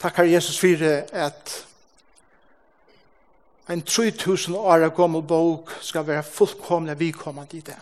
[0.00, 1.66] takkar Jesus fyrir at
[3.68, 7.78] en 3000 år gammel bok skal være fullkomlig vikommende i det.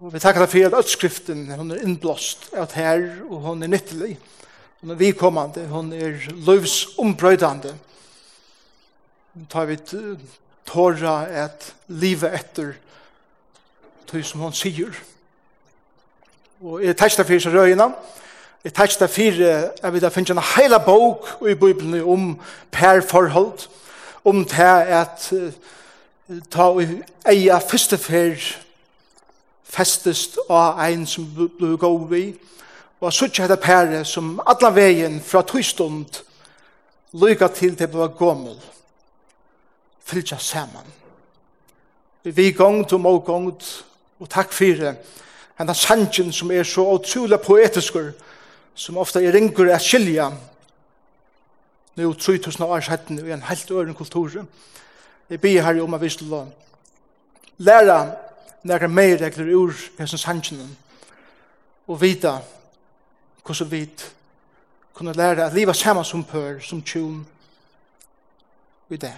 [0.00, 4.18] Og vi takkar for at utskriften, hun er innblåst av her, og hun er nyttelig.
[4.80, 7.72] Hun er vikommende, hun er løvsombrøydande.
[9.34, 9.78] Hun tar vi
[10.66, 12.76] tåra at livet etter
[14.06, 14.94] tog som hun sier.
[16.62, 18.18] Og jeg takkar fyrir seg røyina, og
[18.64, 22.40] Jeg tar ikke det fire, jeg vil da finne en hele bok i Bibelen om
[22.70, 23.68] perforhold,
[24.24, 25.32] om det at
[26.50, 26.82] ta og
[27.28, 28.34] eia første fer
[29.62, 32.24] festest av ein som ble god vi,
[33.00, 36.22] og så ikke hette pære som alle veien fra tøystund
[37.14, 38.58] lykka til det ble gommel,
[40.02, 40.96] fylja saman.
[42.24, 43.84] Vi gongt og må gongt,
[44.18, 44.98] og takk fyrir,
[45.58, 48.10] henne sannsyn som er så utrolig poetiskur,
[48.78, 50.30] som ofta er ringur at skilja
[51.98, 54.44] nu 3000 år sedan i en helt øren kultur.
[55.30, 56.46] Jeg ber her om at vi skal
[57.58, 58.16] læra
[58.62, 60.68] nære mer regler ur hessens hansjene
[61.88, 62.38] og vita
[63.46, 63.90] hvordan vi
[64.94, 67.26] kunne læra at liva saman som pør, som tjum
[68.90, 69.14] i det.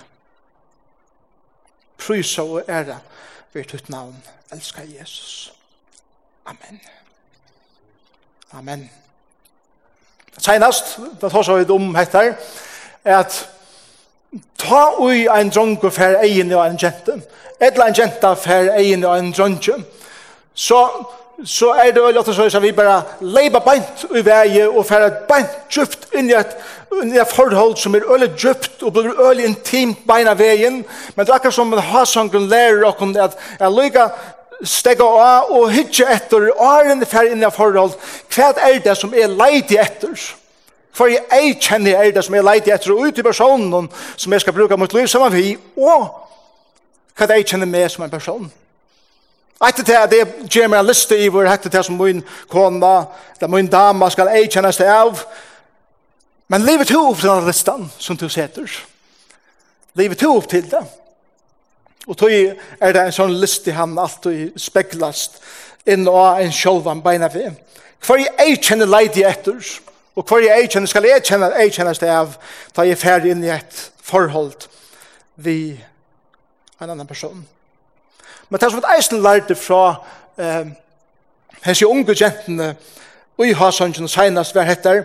[1.98, 2.98] Prysa og æra
[3.52, 4.24] ved ditt navn.
[4.52, 5.52] Elskar Jesus.
[6.46, 6.80] Amen.
[8.52, 8.90] Amen.
[10.38, 12.34] Senast, da tar så vidt om hettar,
[13.04, 13.48] at
[14.58, 17.16] ta ui ein drongo fer egin og ein jente,
[17.60, 19.80] etla ein jenta fer egin og ein drongo,
[20.54, 20.80] så,
[21.44, 25.22] så er det veldig så at vi bare leiba beint ui vei og fer et
[25.28, 26.56] beint djupt inn i et,
[27.02, 30.84] inn i et forhold som er øyelig djupt og blir øyelig intimt beina veien,
[31.16, 34.10] men det er akkurat som en hasangen lærer okkur at, at lyga
[34.66, 37.96] stegga av og hytje etter åren fer inn i forhold
[38.34, 40.14] hva er det som er leid etter
[40.92, 44.44] for jeg kjenner er det som er leid etter og ut i personen som jeg
[44.44, 46.08] skal bruke mot liv sammen vi og
[47.16, 48.50] hva jeg kjenner meg som en person
[49.60, 53.04] Etter til at jeg gjør meg en liste i hvor etter til som min kona,
[53.36, 55.20] eller min dama skal jeg kjennes det av.
[56.48, 58.72] Men livet to opp til denne listan som du setter.
[60.00, 60.80] Livet to opp til det.
[62.10, 65.38] Og tog er det en sånn list i han alltid speklast
[65.86, 67.44] inn og en sjolvan beina vi.
[68.02, 69.60] Hver jeg kjenner leid i etter,
[70.18, 72.34] og hver jeg kjenner skal jeg kjenne, jeg kjenner det av
[72.74, 74.66] da jeg er ferdig inn i et forhold
[75.40, 75.78] vi
[76.80, 77.46] en annan person.
[78.48, 79.84] Men det er som et eisen lærte fra
[80.40, 80.72] eh,
[81.62, 82.72] hese unge jentene
[83.38, 85.04] og i hasøngen senast var etter,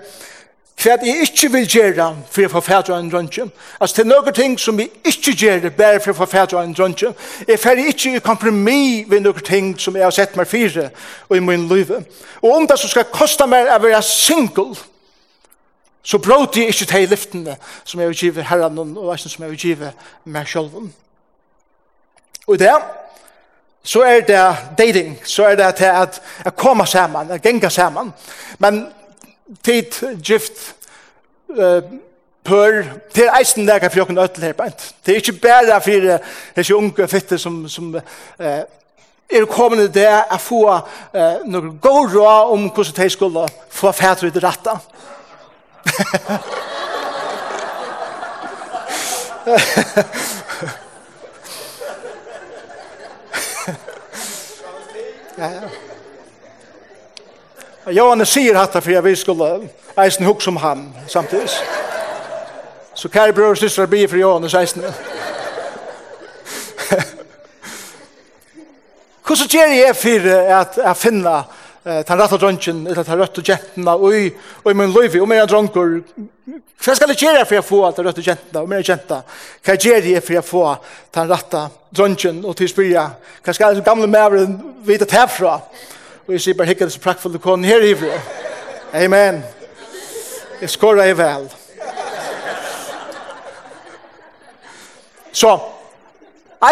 [0.75, 3.45] Hva jeg ikke vil gjøre for å få fædre en drønge.
[3.79, 6.73] Altså, det er noen ting som jeg ikke gjør bare for å få fædre en
[6.75, 7.13] drønge.
[7.47, 10.89] Jeg fer ikke i kompromis ved noen ting som jeg har sett meg fire
[11.29, 11.93] og i min liv.
[12.41, 14.75] Og om det som skal koste meg å være single,
[16.05, 19.55] så bråter jeg ikke til liftene som jeg vil give herren og veisen som jeg
[19.55, 19.93] vil give
[20.25, 20.75] meg selv.
[22.45, 22.75] Og det
[23.85, 28.13] så er det dating, så er det til at, at komme sammen, at genge sammen.
[28.59, 28.87] Men
[29.63, 30.75] tid gift
[31.59, 31.81] eh
[32.45, 32.83] pør
[33.13, 34.95] til eisen der kan fjokken øtel her bænt.
[35.05, 36.19] Det er ikke bare for
[36.55, 37.95] disse unge fitte som som
[38.39, 38.63] eh
[39.29, 40.79] er kommende der å få
[41.13, 44.69] eh noen god råd om hvordan de skulle få fætre i det rette.
[55.37, 55.84] ja, ja.
[57.91, 59.69] Johan sier hatta for jeg vil skulle
[60.01, 61.49] eisen hukk som han samtidig.
[62.95, 64.83] Så kære bror og syster blir for Johan eisen.
[69.25, 70.19] Hvordan gjør jeg for
[70.59, 71.43] at jeg finner
[71.85, 74.33] eh den rette dronjen, eller den røtte jentene, og i
[74.73, 76.01] min liv, og mine dronker.
[76.83, 79.21] Hva skal jeg gjøre for jeg får den røtte jentene, og mine jentene?
[79.65, 80.75] Hva gjør jeg for jeg får
[81.13, 83.09] den rette dronjen, og til å spørre,
[83.43, 85.59] hva skal den gamle mævren vite herfra?
[85.59, 85.94] Hva
[86.27, 88.19] Og jeg sier bare hikker det så du konen her ifra.
[88.93, 89.43] Amen.
[90.61, 91.53] Jeg skårer jeg vel.
[95.31, 95.59] Så,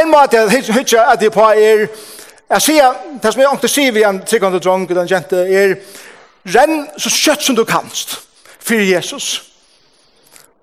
[0.02, 1.88] en måte jeg hikker at jeg på er,
[2.50, 5.76] jeg sier, det som jeg ångte sier vi en tryggende drong, den jente, er,
[6.46, 8.20] renn så kjøtt som du kanst,
[8.60, 8.94] for Jesus.
[9.14, 9.53] Jesus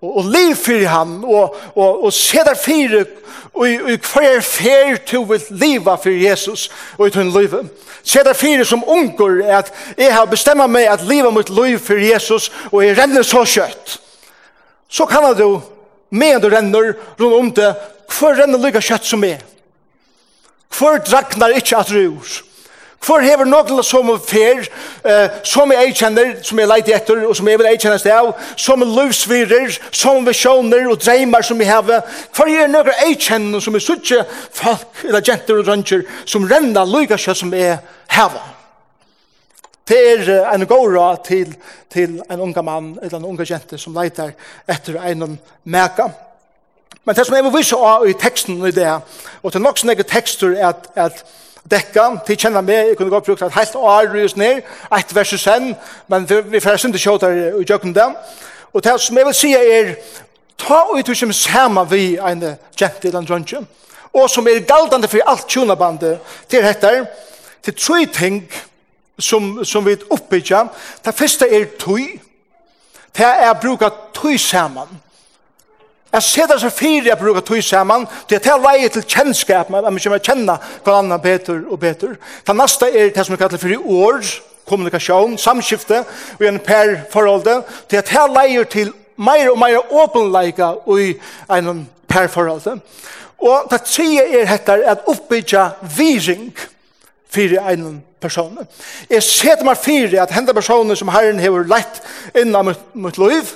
[0.01, 3.05] og, og liv fyrir han, og, og, og se der fyrir,
[3.53, 6.69] og, og hver er fer til vil liva fyrir Jesus,
[6.99, 7.57] og i tunn liv.
[8.03, 12.15] Se der fyrir som unger, at jeg har bestemma meg at liva mot liv fyrir
[12.15, 13.99] Jesus, og jeg renner så kjøtt.
[14.89, 15.61] Så kan du,
[16.11, 17.75] med du renner rundt om det,
[18.11, 19.45] hver renner lykka kjøtt som er.
[20.79, 22.39] Hver dragnar ikkje at rur.
[23.01, 24.67] For hever noen som er fer,
[25.47, 28.85] som er eikjenner, som er leit etter, og som er vil eikjennes det av, som
[28.85, 32.05] er livsvirer, som visjoner og dreimer som vi hever.
[32.37, 34.21] for er noen eikjenner som er suttje
[34.53, 37.79] folk, eller jenter og rønner, som renner lykkje som er
[38.13, 38.57] hever.
[39.89, 41.57] Det er en god råd til,
[41.91, 44.37] til en unga mann, eller en unga jente som leiter
[44.69, 46.11] etter en mega.
[47.05, 48.93] Men det som jeg vil vise av i teksten i det,
[49.43, 51.25] og til nok sånne tekster er at, at
[51.71, 54.63] dekka, til kjenner meg, jeg kunne godt brukt et helt år rys ned,
[54.99, 55.75] et vers og sen,
[56.09, 58.17] men vi får ikke til kjøter i jøkken dem.
[58.73, 59.95] Og det som jeg vil si er,
[60.59, 62.45] ta ut hva som sammen vi en
[62.77, 63.69] kjent i den drøntjen,
[64.13, 66.19] og som er galdande for alt tjonabandet
[66.49, 67.07] til dette,
[67.63, 68.43] til tre ting
[69.19, 70.69] som, som vi oppbygger.
[71.05, 72.19] Det første er tøy,
[73.17, 74.89] det er å bruke tøy sammen,
[76.13, 79.71] Jeg ser det så fire jeg bruker tog sammen, det er til leie til kjennskap,
[79.71, 82.17] men jeg kommer kjenne hverandre bedre og bedre.
[82.47, 84.25] Det neste er det som vi kaller for i år,
[84.67, 86.03] kommunikasjon, samskifte,
[86.39, 87.47] og en per forhold,
[87.91, 91.15] det er til leie til mer og mer åpenleika i
[91.57, 92.81] en per forhold.
[93.41, 96.51] Og det tredje er dette, at oppbygge vising
[97.31, 98.59] for en person.
[99.11, 102.03] Jeg ser det meg fire at hende personer som herren har lett
[102.37, 103.55] innan mitt, mitt liv,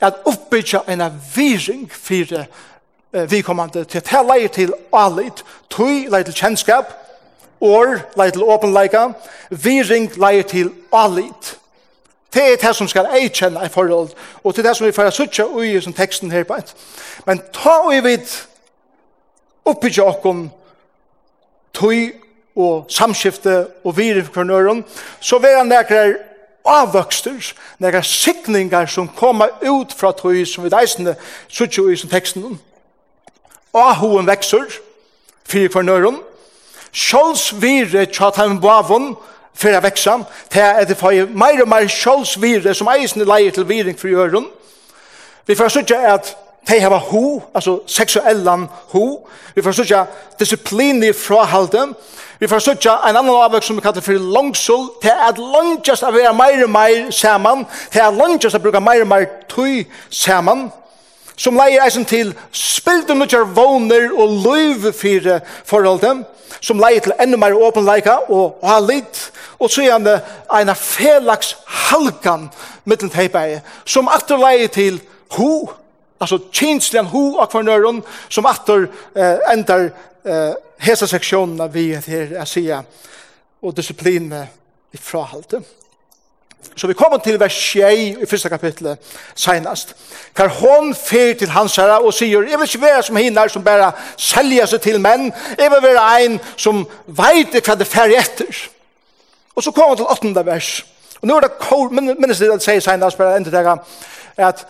[0.00, 1.02] at oppbyggja en
[1.34, 2.38] viring for
[3.12, 6.92] eh, vikommande til at her leier til alit, tøy leier til kjennskap,
[7.60, 9.08] or leier til åpenleika,
[9.50, 11.56] viring leier til alit.
[12.34, 14.10] Det er det som skal eikjenne i forhold,
[14.44, 16.74] og det er det som vi får suttja ui i teksten her på et.
[17.26, 18.28] Men ta ui vid
[19.64, 20.50] oppbyggja okkom
[21.74, 22.12] tøy
[22.56, 24.84] og samskifte og viring for nøyron,
[25.20, 26.14] så vil han nekrar
[26.66, 31.16] avvøkster, nære sikningar som kommer ut fra tøy som vi deisende
[31.48, 32.60] suttjo i som teksten.
[33.74, 34.64] Ahoen vekser,
[35.44, 36.18] fyrir for nøren,
[36.92, 39.14] sjålsvire tjatam bavon,
[39.54, 40.18] fyrir veksa,
[40.50, 44.46] til at det fyrir meir og meir sjålsvire som eisende leier til viring for jøren.
[45.46, 46.36] Vi får suttjo at
[46.68, 50.06] de hava ho, altså seksuellan ho, vi får suttjo
[51.04, 51.94] i frahalden.
[52.40, 56.12] Vi får søtja en annan avvøk som vi kallar for langsul, til at langtjast av
[56.12, 60.66] vera meir og meir saman, til at langtjast av bruka meir og meir tøy saman,
[61.36, 66.26] som leier eisen til spilt og nødjar våner og løyv fyrir forholdet,
[66.60, 70.20] som leier til enda meir åpenleika og ha litt, og så er det
[70.52, 71.54] en felags
[71.88, 72.50] halkan
[72.84, 75.00] mittel teipei, som atter leier til
[75.38, 75.70] ho,
[76.20, 79.88] altså kinslian ho akvarnøren, som atter eh, endar
[80.26, 82.82] eh, hesa seksjonen vi her er sida
[83.62, 84.32] og disiplin
[84.92, 85.62] i frahalte.
[86.76, 88.98] Så vi kommer til vers 6 i første kapitlet
[89.34, 89.94] senast.
[90.36, 93.64] Kar hon fer til hans herre og sier, jeg vil ikke være som hinner som
[93.64, 95.30] bare selger seg til menn.
[95.58, 98.64] Jeg vil være en som vet hva det fer etter.
[99.54, 100.86] Og så kommer vi til åttende vers.
[101.22, 103.78] Og nå er det kor, minnes det at sier senast, bare enda det
[104.36, 104.66] at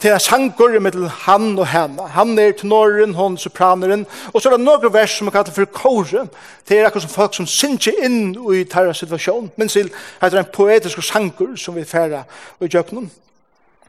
[0.00, 2.08] til en sangur mellom han og henne.
[2.16, 5.70] Han er tenoren, hon sopraneren, og så er det noen vers som er kallet for
[5.72, 6.26] kore,
[6.68, 9.92] det er akkurat som folk som synger inn i tarra situasjon, men til
[10.22, 12.24] heter en poetisk sangur som vi færa
[12.60, 13.10] i djøknen.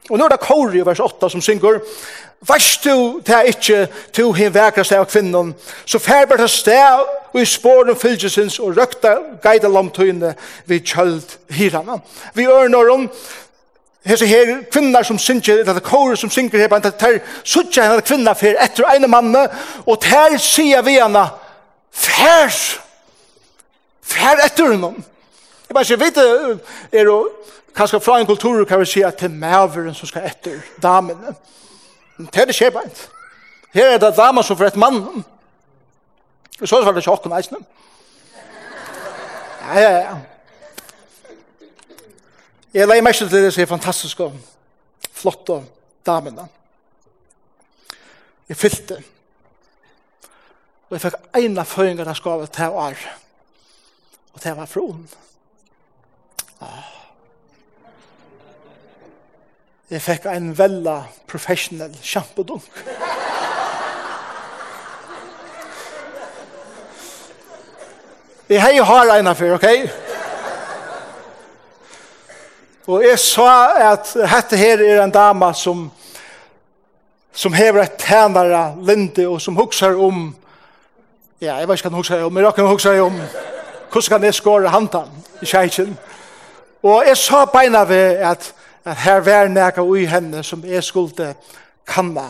[0.06, 1.80] Og nå er det kore i vers 8 som synger,
[2.40, 5.54] Vers du det er ikke to hin vekra sted av kvinnen,
[5.88, 7.00] så færber det sted
[7.32, 10.34] og i spåren fylgesins og røkta geida lomtøyne
[10.68, 11.24] vi kjøld
[11.56, 11.96] hirana.
[12.34, 13.08] Vi ørner om
[14.06, 18.04] hese her kvinnar som synger, eller er kåre som synger her, det er suttja henne
[18.06, 19.46] kvinna fer etter ene manne,
[19.86, 21.24] og der sier vi henne,
[21.90, 22.54] fær,
[24.02, 24.94] fær etter henne.
[25.66, 26.58] Jeg bare sier, vet du,
[26.92, 27.18] er jo,
[27.76, 31.34] kanskje fra en kultur kan vi si at det er maveren som skal etter damene.
[32.16, 32.90] Men det er det skjer bare.
[33.74, 35.02] Her er det damer som får et mann.
[36.60, 37.58] Og så er det ikke åkken eisene.
[39.66, 40.16] Ja, ja, ja.
[42.76, 44.24] Jeg leier meg til disse fantastiske,
[45.16, 45.62] flotte
[46.04, 46.42] damene.
[48.48, 48.98] Jeg fyllte.
[50.90, 53.06] Og jeg fikk en av føringene jeg skal til å er.
[54.34, 55.08] Og det var froen.
[56.60, 56.92] Ah.
[59.88, 60.98] Jeg fikk en veldig
[61.32, 62.82] professionell sjampodunk.
[68.52, 69.64] Jeg har jo har en av før, ok?
[69.64, 70.05] Ok?
[72.86, 73.52] Og jeg sa
[73.92, 75.88] at dette her er en dama som,
[77.34, 80.36] som hever et tænare linde og som hukser om
[81.40, 83.18] Ja, jeg vet ikke hva han hukser om, men jeg kan hukser om
[83.92, 85.10] hvordan kan jeg skåre hantan
[85.42, 85.98] i kjeikken.
[86.82, 91.34] Og jeg sa beina ved at, at her var nega ui henne som jeg skulle
[91.86, 92.24] kanna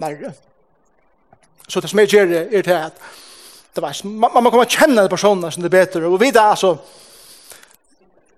[0.00, 0.32] nærre.
[1.68, 2.92] Så det som jeg gjør er til at
[3.76, 6.06] det var, man, man kommer kjenne personen som det er bedre.
[6.06, 6.76] og vi da, altså,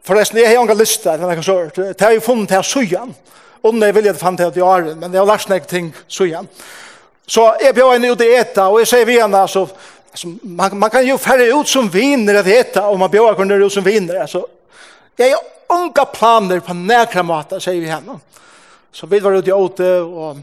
[0.04, 3.14] Forresten, jeg har ikke lyst til det, så, det har jeg funnet til søyan.
[3.64, 5.94] Og det vil jeg fann til at jeg har, men jeg har lært nek ting
[6.08, 6.48] søyan.
[7.26, 9.64] Så jeg bjør henne ut i eta, og jeg sier vi henne, altså,
[10.10, 13.56] altså man, man kan jo færre ut som viner at eta, og man bjør henne
[13.64, 14.44] ut som viner, altså.
[15.18, 18.18] Jeg har unga planer på nærkere måte, sier vi henne.
[18.92, 20.42] Så vi var ute i åte, og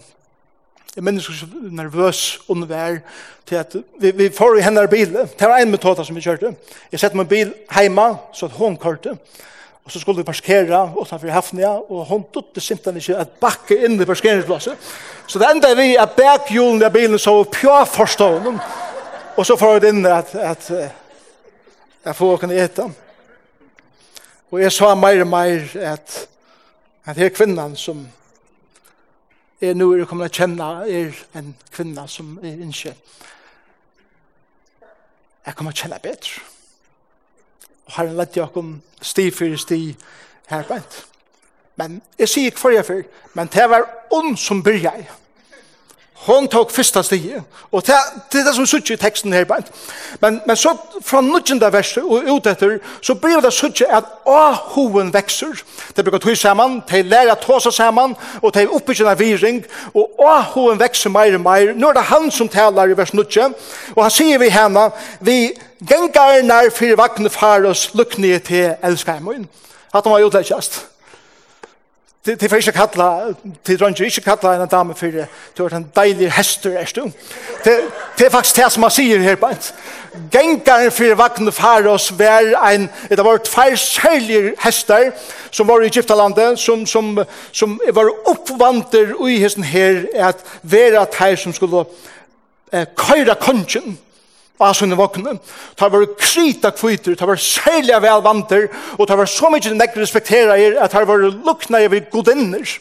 [0.95, 2.97] Jeg minnes ikke nervøs under vær
[3.47, 5.13] til at vi, vi får i henne bil.
[5.13, 6.51] Det var en metode som vi kjørte.
[6.91, 9.15] Jeg sette min bil hjemme, så at hun kørte.
[9.85, 14.01] Og så skulle vi parkere utenfor Hafnia, og hun det simpelthen ikke at bakke inn
[14.01, 14.77] i parkeringsplasset.
[15.27, 18.59] Så det enda vi er bakhjulen av bilen så pjå forstående.
[19.37, 22.89] Og så får vi inn at, at, at jeg får åkne ete.
[24.51, 26.27] Og jeg sa mer og mer at,
[27.05, 28.03] at her kvinnan som
[29.61, 32.95] er nu er kommet til å kjenne er en kvinne som er ikke
[35.45, 36.41] jeg kommer til å kjenne bedre.
[37.85, 39.79] Og har en lett jeg om sti for sti
[40.51, 40.77] her på
[41.79, 43.01] men jeg sier ikke for jeg før
[43.33, 45.05] men det var ond som bryr jeg
[46.21, 47.39] Hon tok fyrsta stige.
[47.71, 47.95] Og det,
[48.31, 49.45] det er det som suttje i teksten her.
[50.21, 55.13] Men, men så fra nudgenda verset og ut etter, så blir det suttje att ahoen
[55.13, 55.63] vekser.
[55.95, 59.63] Det bruker tog samman, de lærer att ta sig samman och de uppbyggen av viring
[59.93, 61.73] och ahoen vekser mer og mer.
[61.73, 63.49] Nå er det han som taler i vers nudge
[63.95, 65.53] og han sier vi henne vi
[65.89, 69.47] gengar nær när fyra vagnfarus lukkne til älskar mun.
[69.91, 70.85] Att de var utläggast
[72.25, 73.33] til til fisk kalla
[73.65, 75.25] til drunge ikke kalla en dame for det
[75.55, 77.13] til en deilig hester er stum
[77.65, 77.79] Det
[78.17, 79.49] til faktisk det som man sier her på
[80.31, 85.11] gengar for vagn far oss ein det var tvær særlige hester
[85.51, 91.35] som var i Egyptalandet som som som var oppvanter i hesten her at vera tær
[91.35, 91.85] som skulle
[92.73, 93.97] eh, køyra kongen
[94.61, 95.35] av sånne vokkene.
[95.77, 99.81] Det var krita kvitter, det var særlig vel vanter, og det var så mye den
[99.81, 102.77] ikke respekterer er, at det var lukna jeg ved godinner.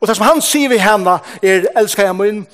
[0.00, 2.44] Og det som han sier vi henne er, elskar jeg min,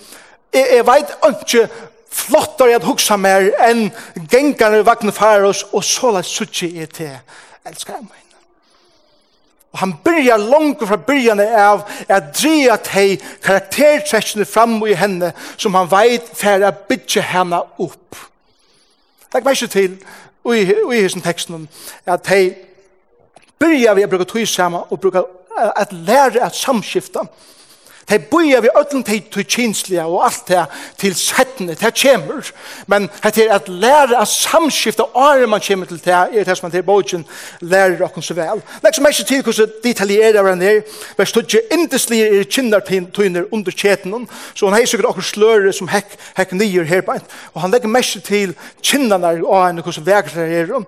[0.54, 1.68] jeg, jeg vet ikke
[2.12, 3.88] flottere at huksa mer enn
[4.30, 7.18] gengane vagne faros, og så la suttje jeg til,
[7.68, 8.27] elskar jeg min.
[9.72, 15.76] Og han byrjar langt fra byrjane av at dreja teg karaktertrekkene fram i henne som
[15.76, 18.22] han veit for å bytje henne opp.
[19.28, 19.98] Takk meg ikke til
[20.48, 21.68] i, i hessen teksten
[22.08, 22.56] at teg
[23.60, 25.26] byrjar vi å bruke tog sammen og bruke
[25.58, 27.26] at lære at samskifta.
[28.10, 30.64] De bøyer vi ødelen til, til kinslige og alt det
[30.98, 32.50] til settene, det kommer.
[32.86, 36.66] Men det er at lære at samskifte åre man kommer til det, er det som
[36.66, 37.26] man til bogen
[37.60, 38.62] lærer dere så vel.
[38.82, 40.82] Læg som ikke til hvordan detaljerer han
[41.16, 45.88] men stod ikke indeslige er kindertøyner under kjeten, så han har sikkert dere sløre som
[45.88, 47.02] hekk, hekk nye her,
[47.54, 50.84] og han legger mest til kinnerne og henne hvordan vekker det er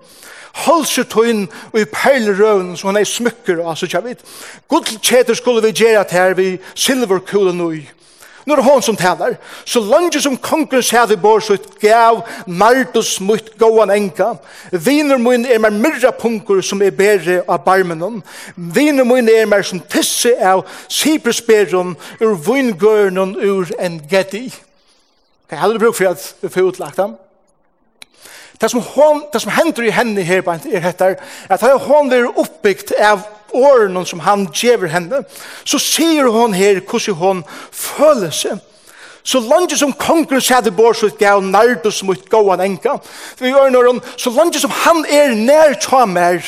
[0.53, 4.21] halsetøyn og i perlerøven som han er smykker og så kjær vidt.
[4.69, 7.87] Gudkjeter skulle vi gjøre at her vi silverkulen og i.
[8.45, 9.35] Nå er det hon som taler.
[9.65, 14.31] Så langt som kongen sier vi bor så gav Martus mot gåan enka.
[14.71, 18.21] Viner mun er mer myrra punker som er bedre av barmenon.
[18.55, 24.47] Viner mun er mer som tisse av sipersperron ur vingørnen ur en gedi.
[25.49, 27.15] Kan jeg hadde brukt for at vi får utlagt dem?
[28.61, 31.15] Det som, hon, det som hender i henne her, er etter,
[31.49, 35.23] at hon er oppbyggt av årene som han gjever henne,
[35.65, 37.41] så sier hon her hvordan hon
[37.71, 38.59] føler seg.
[39.23, 42.97] Så langt som kongen sæde bort, så gav nardus mot gåan enka.
[43.37, 46.41] Vi gjør noen, så langt som han er nær tja mer,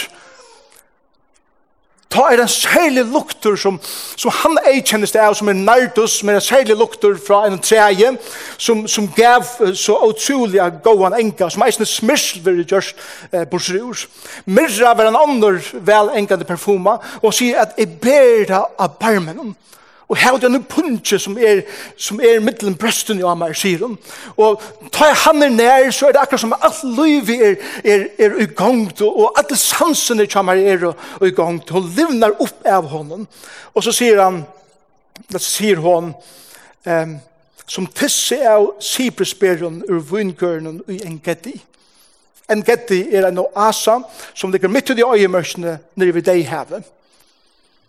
[2.14, 3.80] ta er en særlig lukter som,
[4.16, 7.58] som han ei kjennes det av, som er nardus, men en særlig lukter fra en
[7.62, 8.14] treie,
[8.58, 9.48] som, som gav
[9.80, 12.94] så utrolig av gåan enka, som eisne smirsler i gjørs
[13.32, 14.06] eh, borsrur.
[14.46, 19.56] Myrra var en andre vel enkande perfuma, og sier at jeg ber deg av barmen,
[20.14, 21.64] Og her er det en punche som er,
[21.98, 23.96] som er middelen brøsten i Amar, sier hun.
[24.38, 24.62] Og
[24.94, 28.46] tar han er nær, så er det akkurat som alt liv er, er, er i
[28.46, 30.86] gang, og alle sansene kommer er
[31.26, 33.26] i gang, og livnar opp av honom.
[33.74, 34.44] Og så sier han,
[35.34, 36.14] det sier hon,
[36.86, 37.18] um,
[37.66, 41.56] som tisse av Sipresbergen ur vingørnen i Engedi.
[42.54, 44.04] Engedi er en oasa
[44.36, 46.86] som ligger midt i øyemørsene nere ved deg havet.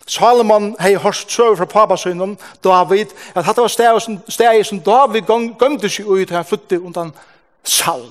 [0.06, 3.72] Salomon hei hørst søv fra papasøgnen, David, at dette var
[4.28, 7.12] steg som David gømte seg ut, og han flyttet undan
[7.64, 8.10] Saul.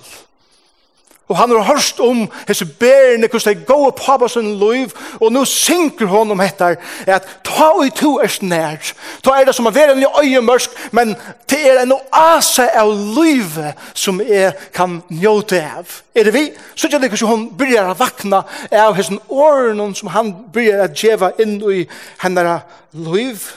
[1.27, 5.31] Og han har hørt om hese bærene, hvordan de går på på sin liv, og
[5.31, 6.75] nå synker hon om dette,
[7.07, 8.91] at ta og to er snær.
[9.23, 11.15] Ta er det som å være en øyemørsk, men
[11.49, 15.93] det er en oase av livet som jeg kan njøte av.
[16.15, 16.43] Er det vi?
[16.75, 20.97] Så ikke det hvordan hun begynner å vakna av hese årene som han begynner å
[20.97, 21.85] djeva inn i
[22.25, 22.59] henne
[22.91, 23.47] liv.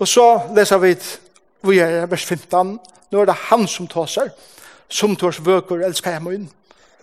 [0.00, 0.26] Og så
[0.56, 0.96] leser vi,
[1.68, 2.74] vi er vers 15,
[3.12, 4.32] nå er det han som tåser,
[4.88, 6.50] som tårs vøker elsker jeg min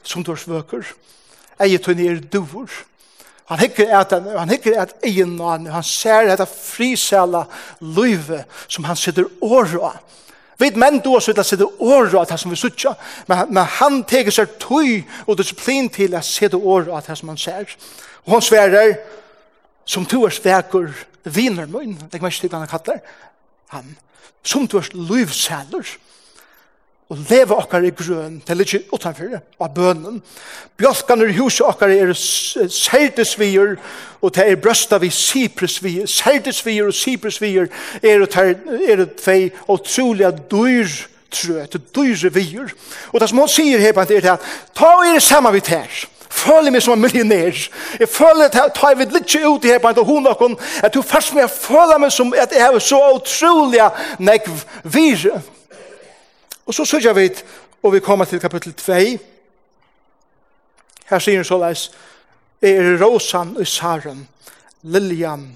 [0.04, 0.86] som du svøker.
[1.60, 2.70] Eget hun er duvor.
[3.50, 7.44] Han hikker at han, han hikker at egen han, han ser dette frisæla
[7.82, 9.96] løyve som han sitter åra.
[10.60, 12.94] Vet menn du også vil sitte åra at han som vi sutja,
[13.28, 17.40] men, men han teker seg tøy og disiplin til at sitte åra at som han
[17.40, 17.72] ser.
[18.28, 18.98] Og han sverer,
[19.86, 20.92] som to er sveker
[21.24, 23.00] viner min, det er ikke mest han kallar,
[23.74, 23.96] han,
[24.44, 25.96] som to er løyvsæler,
[27.10, 30.20] og leve okkar i grøn, til ikke utanfor av bønnen.
[30.78, 33.80] Bjølkan i huset okkar er serdesvier,
[34.22, 37.72] og det er brøsta vi sipresvier, serdesvier og sipresvier
[38.04, 38.26] er
[39.02, 40.94] det tvei og trolig at dyr
[41.34, 42.72] trø, til dyre vier.
[43.14, 44.48] Og det som hun sier her på en er at
[44.78, 45.90] ta er det samme vi her,
[46.30, 47.58] føler meg som en millionær.
[48.00, 50.94] Jeg føler at ta jeg vidt litt ut her på en til hun og at
[50.94, 53.82] du først med føler meg som at jeg er så utrolig
[54.20, 55.42] nekv vire.
[56.70, 57.30] Og så sørger vi,
[57.84, 58.94] og vi kommer til kapittel 2.
[61.10, 61.88] Her sier han så leis,
[62.62, 64.28] er rosan i saren,
[64.84, 65.48] liljan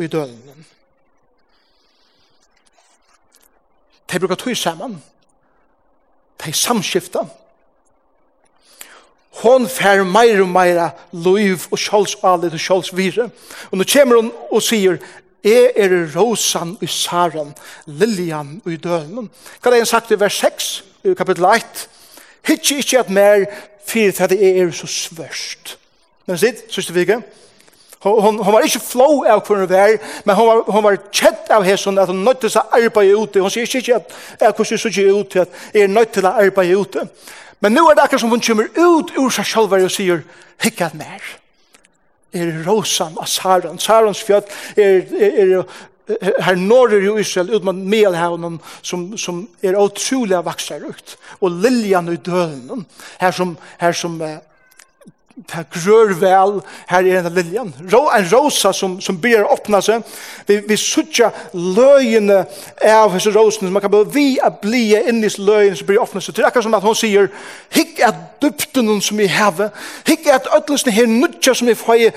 [0.00, 0.64] i dølen.
[4.12, 4.96] De bruker tog sammen.
[6.40, 7.26] De samskifta.
[9.44, 13.28] Hon fer meir og meira loiv og sjálfsalit og sjálfsvire.
[13.72, 14.96] Og nå kommer hon og sier,
[15.44, 17.52] Jeg er rosan i saren,
[17.86, 19.28] liljan i dølen.
[19.60, 20.68] Hva er det han sagt i vers 6,
[21.04, 21.82] i kapittel 1?
[22.48, 23.44] Hittje ikke at mer,
[23.86, 25.76] fyrir at jeg er så svørst.
[26.26, 27.20] Men sitt, synes du ikke?
[28.04, 31.52] Hon, hon var ikke flow av hvor hun var, men hon var, hon var kjett
[31.52, 33.40] av hesson at hun nødt til å arbeide ute.
[33.40, 36.12] Hon sier ikke at jeg er hvordan så ikke ut til at jeg er nødt
[36.12, 37.06] til å arbeide ute.
[37.64, 40.20] Men nå er det akkurat som hun kommer ut ur seg selv og sier,
[40.64, 41.43] hikk at mer
[42.34, 43.78] er rosan av Saron.
[43.78, 44.44] Sarons fjall
[44.76, 50.84] er, er, er her norr i Israel ut mot Melhavnen som, som er utrolig vaksar
[50.84, 51.16] ut.
[51.40, 52.84] Og liljan i dølen
[53.20, 54.20] her som, her som
[55.34, 57.74] det grør vel her er en liljen.
[57.92, 60.04] Rå, en rosa som, som begynner å åpne seg.
[60.46, 62.44] Vi, vi sutter løgene
[62.86, 63.72] av disse rosene.
[63.74, 66.36] Man kan bare vi a blie in this løgene som begynner å åpne seg.
[66.36, 67.28] Det er akkurat som at hun sier,
[67.74, 69.70] hikk er dupten som vi have
[70.06, 72.08] Hikk at ødelsen her nutja som vi får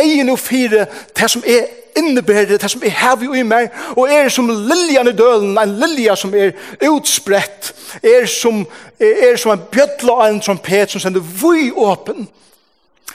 [0.00, 4.28] egen og fire det som er innebærer det som er heavy i meg, og er
[4.28, 6.50] som liljan i dølen, en lilja som er
[6.90, 7.70] utsprett,
[8.02, 8.64] er som,
[8.98, 12.26] er, er som en bjøtla av en trompet som sender vui åpen,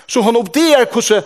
[0.09, 1.25] Så hon oppderer hvordan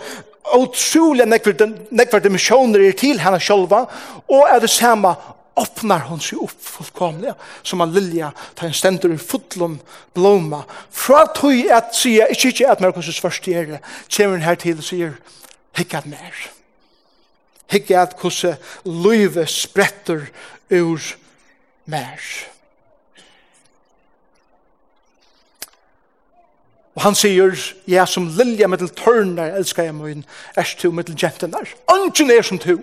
[0.54, 3.86] utrolig nekvar dimensjoner er til henne sjølva,
[4.28, 5.14] og er det samme
[5.56, 9.78] åpnar hon seg opp fullkomlig, som en lilja tar en stendur i fotlom
[10.16, 10.64] blomma.
[10.90, 13.82] Fra tog at sier, ikke ikke at mer hvordan hos er det,
[14.16, 15.14] kommer her til og sier,
[15.78, 16.40] hikk at mer.
[17.72, 20.26] Hikk at hvordan løyve spretter
[20.70, 21.20] ur mer.
[21.86, 22.53] Mer.
[26.94, 27.56] Og han sier,
[27.90, 30.22] ja, som lilja mittel tørnar, elskar jeg min,
[30.56, 31.66] erst to mittel gentenar.
[31.90, 32.76] Ongen er som to.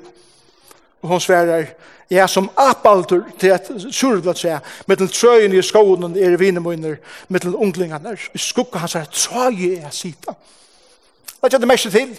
[1.02, 1.70] Og hon sverar,
[2.12, 4.60] ja, som apaldur, til et surblad sier,
[4.92, 7.00] mittel trøyen i skoen er vinemunner,
[7.32, 10.36] mittel unglingarna, i skukka hans er trøy er sita.
[11.40, 12.12] Hva er det mest til.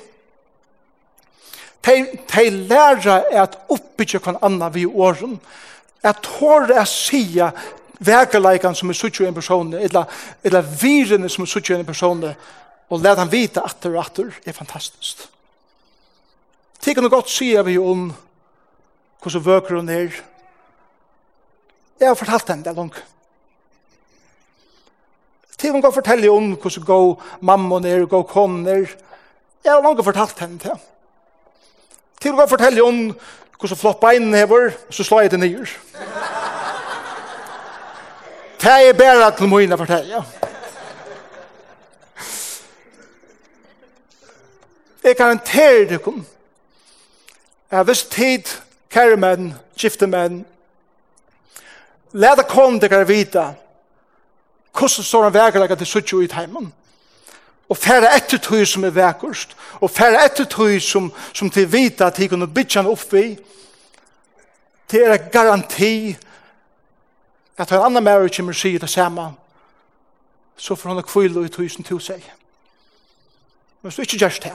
[1.82, 5.36] De lærer at oppbyggja kan anna vi åren,
[6.02, 7.50] at tåre er sia
[8.04, 10.04] verkeleikene som er suttje en person, eller,
[10.44, 12.24] eller virene som er suttje en person,
[12.90, 15.28] og let han vite atter og atter, er fantastisk.
[16.84, 18.10] Det kan du godt si av om
[19.22, 20.10] hvordan vøker hun er.
[22.00, 22.98] Jeg har fortalt henne det langt.
[25.62, 26.98] Det kan godt fortelle om hvordan gå
[27.40, 28.96] mamma er, gå kone er.
[29.62, 30.74] Jeg har langt fortalt henne det.
[32.18, 33.04] Det kan godt fortelle om
[33.58, 35.70] hvordan flott beinen hever, så slår jeg det nyer.
[38.62, 40.20] Det er bare til mine for deg, ja.
[45.02, 46.14] Jeg garanterer dere
[47.70, 48.52] at hvis tid,
[48.90, 50.44] kære menn, skifte menn,
[52.12, 53.48] leder kom dere vite
[54.72, 56.72] hvordan står en vekerlegger til suttje ut heimen.
[57.68, 62.04] Og færre etter tog som er vekerst, og færre etter tog som, som til vite
[62.04, 63.38] at de kunne bytte han opp i,
[64.90, 66.16] det er en garanti
[67.58, 69.32] at en annan mære kommer sier det samme,
[70.56, 72.22] så får hun kvile i tusen til seg.
[73.82, 74.52] Men hvis du ikke gjør det,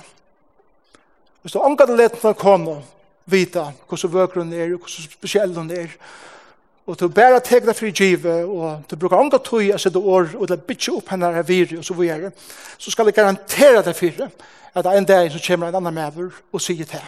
[1.41, 2.79] hvis du omgår det leten for kone,
[3.25, 5.93] vite hvordan vøker hun er, hvordan spesiell hun er,
[6.87, 10.29] og du bare tek det fri givet, og du bruker omgå tog av sitt år,
[10.39, 12.31] og det bytter opp henne her virre, og så videre,
[12.77, 14.29] så skal jeg garantera det fire,
[14.73, 17.03] at det er en dag som kommer en annan mæver og sier til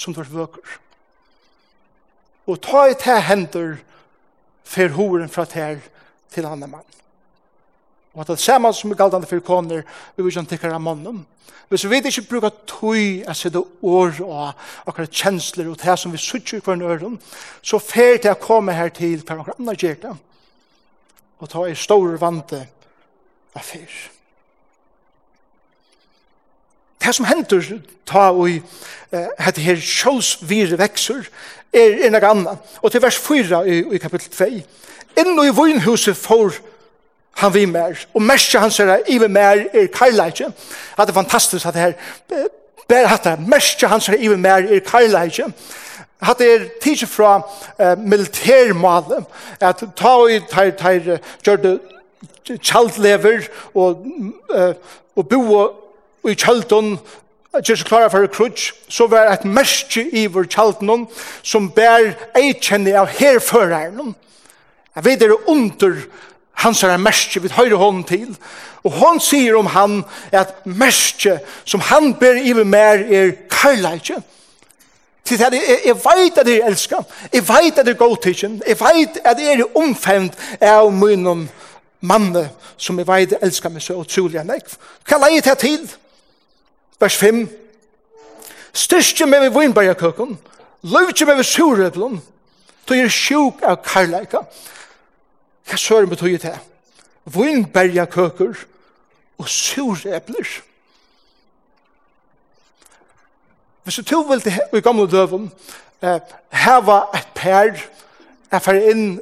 [0.00, 0.78] som du vøker.
[2.48, 3.76] Og ta i til hender,
[4.70, 5.80] fer horen fra tær
[6.30, 6.86] til andre mann.
[8.14, 9.84] Og at det samme som er galdande for koner,
[10.16, 11.24] vi vil ikke tikkere av mannen.
[11.70, 16.18] Hvis vi ikke bruker tøy, å sette år og akkurat kjensler og det som vi
[16.18, 17.20] sutter i hver øren,
[17.62, 20.16] så fer det å komme her til hver andre gjør det.
[21.38, 22.64] Og ta i store vante
[23.54, 24.19] av fyr
[27.00, 28.48] det som hender ta og
[29.38, 31.26] hette her kjølsvire vekser
[31.72, 32.56] er en av anna.
[32.82, 34.48] Og til vers 4 i, i kapittel 2.
[35.20, 36.60] Inno i vunhuset får
[37.40, 40.50] han vi mer, og merskje han sier i vi mer er karlægje.
[40.96, 42.48] Det er fantastisk at det her,
[42.88, 45.46] ber hatt det, merskje han sier i vi mer er karlægje.
[46.20, 49.24] Hatt er tidsi fra uh, militærmalen,
[49.60, 50.98] at ta og tar, tar,
[51.44, 51.78] gjør det
[52.58, 54.04] kjaldlever og,
[54.52, 54.74] uh,
[55.16, 55.89] og bo og
[56.28, 56.98] i kjeldun,
[57.50, 61.08] Kyrkje klare for krutsk, så var et merske i vår kjaldnum
[61.42, 64.12] som bær eikjenni av herføreren.
[64.94, 65.96] Jeg vet det er under
[66.62, 68.36] hans er merske vi høyre hånden til.
[68.86, 74.20] Og hon sier om han at merske som han bær i vår mer er kærleikje.
[75.24, 77.02] Til det er, jeg vet at jeg elsker,
[77.32, 81.48] jeg vet at jeg går til jeg vet at jeg er omfemt av munnen
[82.00, 84.62] manne som jeg vet elsker meg så utrolig enn jeg.
[85.04, 85.90] Hva leier det til?
[87.00, 87.48] vers 5.
[88.72, 90.38] Styrstje meg ved vinbergakøkken,
[90.82, 92.20] løvtje meg ved surøvlen,
[92.88, 94.42] du er sjuk av karlæka.
[95.68, 96.56] Hva søren betyr det?
[97.24, 98.64] Vinbergakøkker
[99.38, 100.48] og surøvler.
[103.84, 105.52] Hvis du tog vel til i gamle døven,
[106.02, 107.86] eh, heva et pær,
[108.50, 109.20] er for inn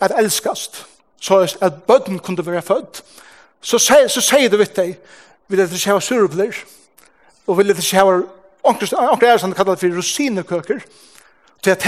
[0.00, 0.86] at elskast,
[1.20, 3.02] så at bøtten kunne være født,
[3.60, 4.96] så sier du sier vitt deg,
[5.48, 6.52] vil det ikke ha sørepler,
[7.46, 8.20] og vil det ikke ha
[8.64, 10.80] anker er som det kallet for rosinekøker,
[11.62, 11.86] til at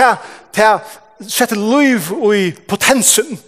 [0.56, 0.78] jeg
[1.28, 2.00] setter liv
[2.34, 3.40] i potensen,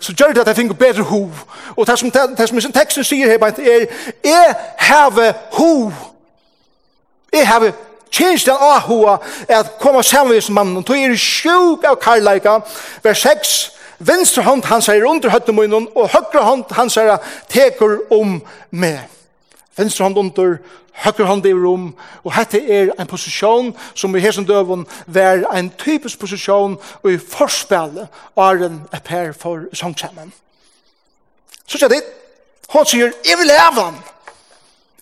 [0.00, 1.30] så gjør det at jeg finner bedre ho.
[1.76, 3.86] Og det som, det, som teksten sier her, er,
[4.24, 5.92] jeg have ho,
[7.32, 7.72] jeg have
[8.16, 10.76] Kjens den av hoa at komme sammen med mannen.
[10.76, 12.60] og er sjuk av karlaika.
[13.02, 13.72] Vers 6.
[13.98, 18.38] Venstre hånd hans er under høttemunnen, og høyre hånd hans er teker om
[18.70, 19.15] meg.
[19.76, 20.56] Venstre hånd under,
[21.04, 21.90] høyre hånd i rom,
[22.24, 27.18] og dette er en posisjon som i hesen døven var en typisk posisjon og i
[27.20, 30.32] forspillet er en per for sangkjemmen.
[31.66, 32.02] Så sier det,
[32.72, 33.98] hun sier, jeg vil leve han.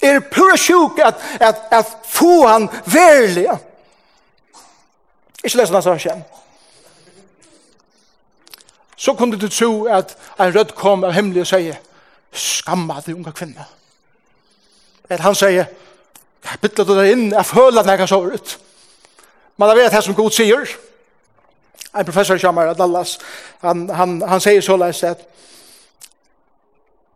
[0.02, 3.46] Er pura sjuk at, at, at få han verlig.
[5.44, 6.24] Ikke lese nesten han.
[8.96, 11.80] Så kunne du tro at en rød kom av himmelig og sier,
[12.32, 13.68] skamma de unga kvinner
[15.08, 15.66] at han sier,
[16.44, 18.58] jeg bytter du deg inn, jeg føler at jeg kan sove ut.
[19.56, 20.74] Men jeg vet det som god sier.
[21.94, 23.18] En professor kommer av Dallas,
[23.62, 25.22] han, han, han sier så leis at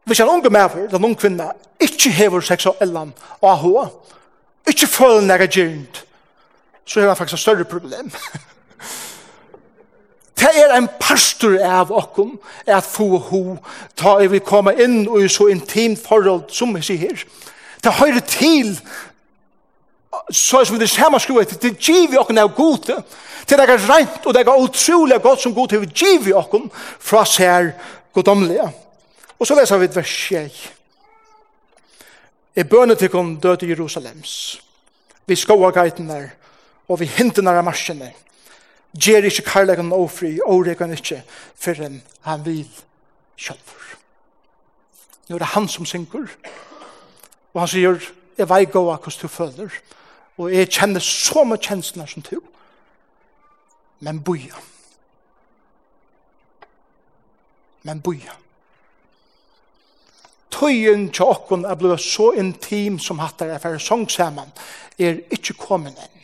[0.08, 3.82] hvis en unge medfer, en unge kvinne, ikke hever seksuellen og hva,
[4.68, 6.00] ikke føler når jeg gjernt,
[6.88, 8.10] så er han faktisk et større problem.
[10.38, 13.40] Det er en pastor av okkom at få ho
[13.98, 17.24] ta i vi komme inn og i så intimt forhold som vi sier her
[17.88, 18.74] det høyre til.
[20.30, 23.02] Så som det samme skruer til, det giv vi okken av gode, til.
[23.48, 26.68] Det er rent og det er utrolig godt som gode, det giv vi okken
[27.00, 27.72] fra sær
[28.12, 28.68] godomlige.
[29.38, 30.68] Og så leser vi et vers 6.
[32.58, 34.60] I kun døde Jerusalems,
[35.26, 36.30] vi skoa geitene
[36.88, 38.12] og vi hintene av marsjene,
[38.92, 41.22] gjer ikke karlagen ofri, årekan ikke,
[41.54, 41.84] før
[42.24, 42.66] han vil
[43.36, 43.94] kjølver.
[45.28, 46.26] Nå er det han som synker,
[47.54, 48.00] Og han sier,
[48.38, 49.78] jeg vei gå av hvordan du føler.
[50.38, 52.36] Og jeg kjenner så mye kjenslene som du.
[54.04, 54.60] Men boja.
[57.82, 58.36] Men boja.
[60.54, 64.48] Tøyen til åkken er blevet så intim som hatt det er for sångsamen
[64.98, 66.14] er ikke kommet enn.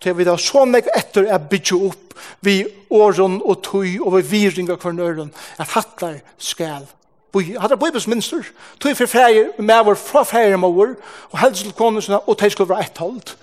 [0.00, 2.62] Til vi da så meg etter er bygge opp vi
[2.94, 6.86] åren og tøy og vi viring av kvarnøren at hatt det skal
[7.34, 8.42] hadde bøybes minster,
[8.80, 10.96] tog for feir med vår fra feir med vår,
[11.30, 13.36] og helst til konusene, og de skulle være ett holdt.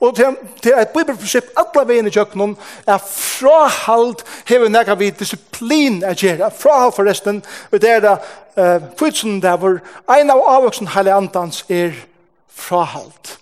[0.00, 2.54] Og til, til et bøybeprinsipp, alle veien i kjøkkenen,
[2.86, 7.40] er frahald, hever nekka vi disiplin er gjerra, frahald forresten,
[7.72, 8.12] og det er da,
[8.54, 9.80] uh, kvitsen der hvor
[10.14, 11.98] en av avvoksen heilig andans er
[12.46, 13.34] frahald.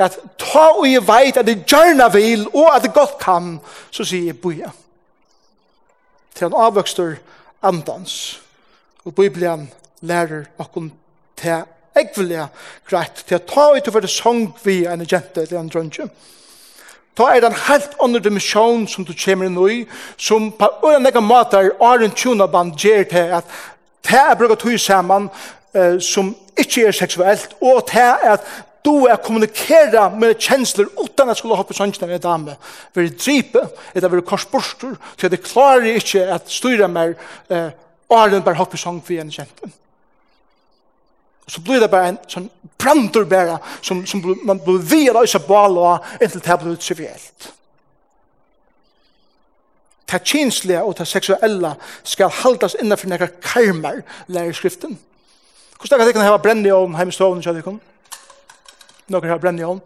[0.00, 3.58] At ta og jeg veit at det gjerne vil, og at det godt kan,
[3.90, 4.72] så sier jeg bøya.
[6.34, 7.18] Til en avvokster
[7.62, 8.40] andans.
[9.04, 10.92] Og Bibelen lærer okkon
[11.38, 11.64] til
[11.98, 12.46] ekvelia
[12.88, 16.06] greit til å ta ut over det sång vi en jente eller en drønge.
[17.18, 19.82] Ta er den helt andre dimensjon som du kommer inn i,
[20.16, 23.56] som på en egen måte er Arjen Tjunaband gjør til at
[24.08, 25.28] det er brukt tog sammen
[25.74, 28.48] eh, som ikke er seksuelt, og det er at
[28.82, 32.56] du er kommunikera med kjensler utan at skulle hoppe sånn med dame.
[32.94, 37.14] Vi Vil dripe, eller er korsborster, så jeg klarer ikke at styrer mer
[37.50, 37.70] eh,
[38.16, 39.64] Arlen bare hoppet sånn for en kjent.
[41.48, 45.78] Så blir det bare en sånn brandur bare, som, som man blir via løse bal
[45.78, 47.48] og inntil det blir trivielt.
[50.12, 54.98] Det kinslige og det seksuelle skal haldas innenfor nekka karmer, lærer skriften.
[55.80, 57.80] Hvordan kan det hava brenn i ovn hjemme stående, kjødde kom?
[59.10, 59.80] Noen har brenn i ovn.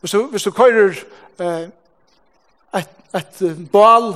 [0.00, 0.94] Hvis du, hvis du kører
[1.40, 1.64] eh,
[2.78, 3.40] et, et
[3.72, 4.12] bal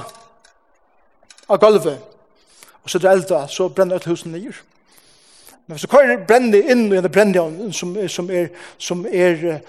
[1.48, 2.13] av gulvet,
[2.84, 4.56] og så er elda, så brenner alt husen nyer.
[5.66, 9.60] Men så kører brenner inn i en brenner som, som er, som er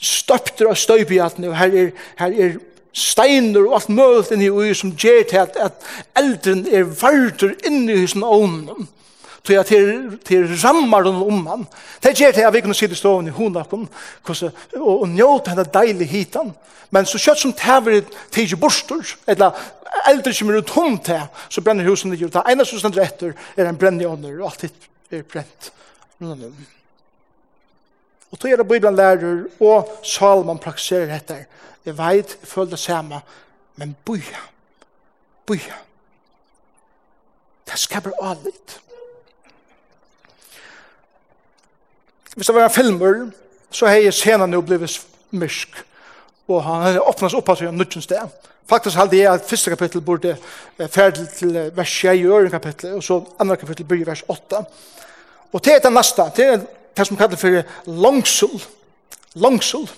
[0.00, 2.56] støpter og støyp i alt og her er, her er
[2.92, 8.00] steiner og alt mølt inni ui som gjør til at, at eldren er vardur inni
[8.00, 8.88] hos ånden
[9.42, 11.66] tog jeg til, til rammer den om han.
[12.02, 14.42] Det gjør det at vi kunne sitte stående i hundakken og,
[14.80, 16.52] og njøte henne deilig hitan.
[16.90, 18.00] Men så kjøtt som tever
[18.32, 19.56] tidsi borster, eller
[20.08, 22.30] eldre som er tom til, så brenner husen ikke.
[22.32, 25.70] Det ene som stender etter er en brennende ånder, og alt hitt er brent.
[28.28, 31.44] Og tog er det Bibelen lærer, og Salman praktiserer dette.
[31.84, 33.20] Jeg vet, jeg føler det samme,
[33.76, 34.42] men boja,
[35.46, 35.78] boja.
[37.68, 38.80] Det skaper allit.
[42.38, 43.14] Hvis det var en filmer,
[43.74, 45.00] så hei scenen jo blivit
[45.34, 45.74] mysk.
[46.46, 48.36] Og han har åpnet opp til en nudgen sted.
[48.70, 50.36] Faktisk hadde jeg at første kapittel burde
[50.86, 54.60] ferdig til vers 6 i øren kapittel, og så andre kapittel blir vers 8.
[55.52, 56.62] Og til etter neste, til
[56.96, 58.62] det som kallar for langsul.
[59.34, 59.90] Langsul.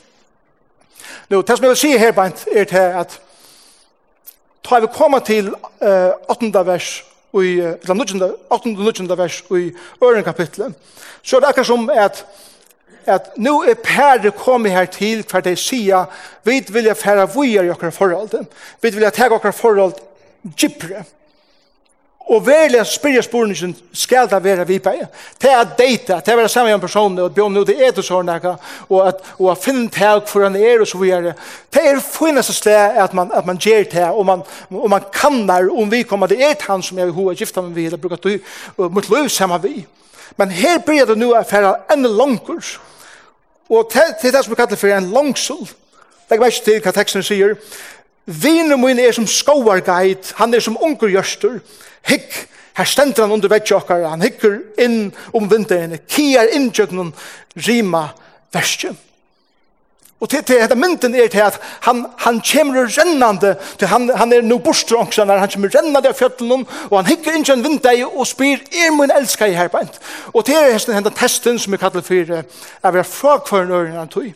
[1.28, 3.20] Nå, det som jeg vil si her, Bent, er til at
[4.70, 5.52] da vi kommer til
[5.84, 6.66] uh, 8.
[6.66, 9.72] vers i til 8-9 vers i
[10.04, 10.74] øren kapitlet,
[11.22, 12.26] så er det akkurat som at
[13.06, 16.04] at nu er pære kommet her til hver de sier
[16.44, 18.46] vi vilja fære vujer i okkar forhold.
[18.82, 19.94] Vi vilja tega okkar forhold
[20.56, 21.04] gypre.
[22.30, 24.92] Og velja spyrja spurningen, skal det være vi på?
[25.42, 27.90] Det er data, det er være samme en person, og be om noe, det er
[27.90, 31.34] det sånn, og at, og at finne tak for han er, og så videre.
[31.74, 35.42] Det er finnes sted at man, at man gjør det, og man, og man kan
[35.48, 38.22] der om vi kommer, det er han som er vil gifta med vi, eller bruker
[38.22, 38.38] du,
[38.76, 39.86] og mot løv sammen vi.
[40.38, 42.78] Men her blir det nå affæra ein langkurs.
[43.70, 45.66] og det er det som vi kallar for en langsul.
[46.28, 47.54] Det er ikke til hva teksten sier,
[48.26, 51.60] Vinen min er som skovargeit, han er som unger gjørster.
[52.06, 52.34] Hikk,
[52.76, 57.14] her stender han under vettjokkar, han hikker inn om vinteren, kier inntjøkken
[57.66, 58.08] rima
[58.54, 58.94] verskje.
[60.20, 61.56] Og til, til dette mynden er til at
[61.86, 66.66] han, han kommer rennande, til han, han er nå borstrongsen, han kommer rennande av fjøtlen,
[66.90, 69.96] og han hikker inn en vindeg og spyr, er min elskar i herbeint.
[70.34, 73.96] Og til er hesten hentan testen som vi kallar for, er vi er fra kvarnøren
[73.96, 74.28] han tog.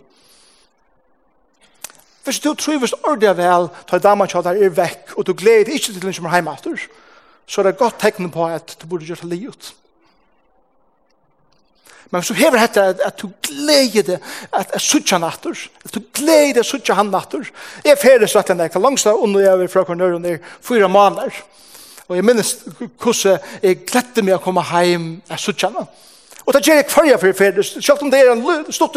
[2.24, 5.92] Hvis du trivest ordentlig vel, tar damen til at er vekk, og du gleder ikke
[5.92, 6.86] til den som er hjemme etter,
[7.46, 9.74] så er det godt tegn på at du burde gjøre det livet.
[12.10, 14.18] Men hvis du hever dette, at, at du gleder det,
[14.52, 17.44] at jeg suttja natter, at du gleder det sutter han natter,
[17.84, 20.36] jeg er ferdig så at jeg nekka langsta, og under jeg vil fra kornøren i
[20.62, 21.34] fyra måneder.
[22.08, 26.13] Og jeg minnes hvordan jeg gledde meg å komme hjem, jeg suttja natter.
[26.46, 28.96] Og det gjør jeg kvarja for fyrir, Selv om det er en stort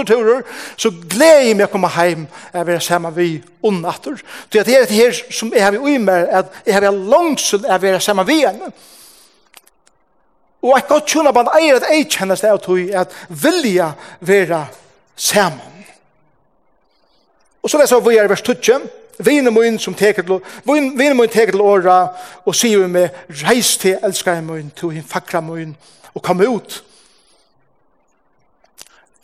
[0.77, 4.19] så gleder jeg meg å komme hjem og være sammen vi unnatter.
[4.51, 7.99] Det er det her som jeg har i meg, at jeg har langsyn å være
[7.99, 8.71] sammen vi henne.
[10.61, 14.65] Og jeg kan tjona blant eier at jeg kjennes det av tog, at vilja være
[15.15, 15.85] sammen.
[17.63, 21.55] Og så leser vi her vers 20, Vinen min som teker til vinen min teker
[21.55, 21.95] til åra
[22.45, 23.09] og sier vi med
[23.41, 25.73] reis til elskar min, til hin fakra min
[26.13, 26.83] og kom ut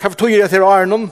[0.03, 1.05] Hva tog jeg til Arnon?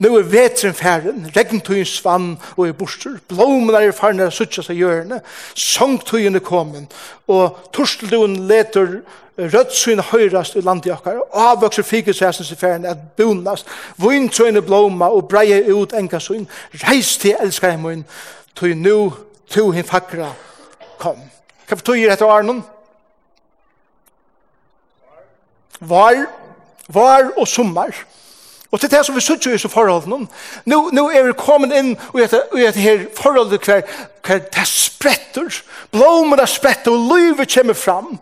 [0.00, 4.78] Nå er vetren færen, regntøyen svann og er borster, blomene er færen og suttja seg
[4.80, 5.18] hjørne,
[5.52, 6.94] sangtøyen er kommet,
[7.28, 9.02] og torsteldoen leter
[9.36, 13.68] rødsyn høyrast i landet jakkar, avvokser fikesæsen i færen at bonast,
[14.00, 16.46] vintøyen er bloma og breie ut engasyn,
[16.86, 18.06] reis til elskar jeg min,
[18.56, 19.12] tøy nu,
[19.52, 20.30] to hin fakra,
[20.96, 21.20] kom.
[21.68, 22.62] Hva tog jeg etter Arnon?
[25.80, 26.24] Var,
[26.88, 27.92] var og sommar.
[27.92, 28.06] Var,
[28.70, 30.28] Og til det som vi sitter i så forholdene,
[30.70, 33.82] nå, nå er vi kommet inn og et, og et her forholdet hver,
[34.26, 38.14] hver det spretter, blomene spretter, og livet kommer fram.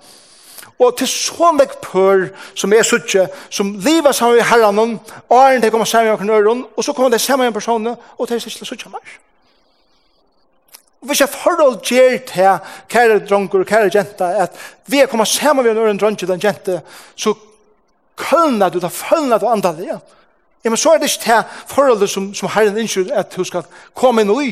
[0.78, 5.72] Og til sånne pør som er suttje, som livet sammen med herren, og åren det
[5.74, 8.68] kommer sammen med øren, og så kommer det sammen med personen, og det er ikke
[8.70, 9.16] suttje mer.
[11.02, 14.56] Og hvis jeg forhold gjør til kære dronker og kære jenta, at
[14.86, 16.80] vi er kommet sammen med en øren dronker og en jente,
[17.16, 17.34] så
[18.16, 19.98] kølner du, da følner du andalige,
[20.68, 23.62] Ja, men så er det ikke det forholdet som, som Herren innskyr at du skal
[23.96, 24.50] komme inn og i.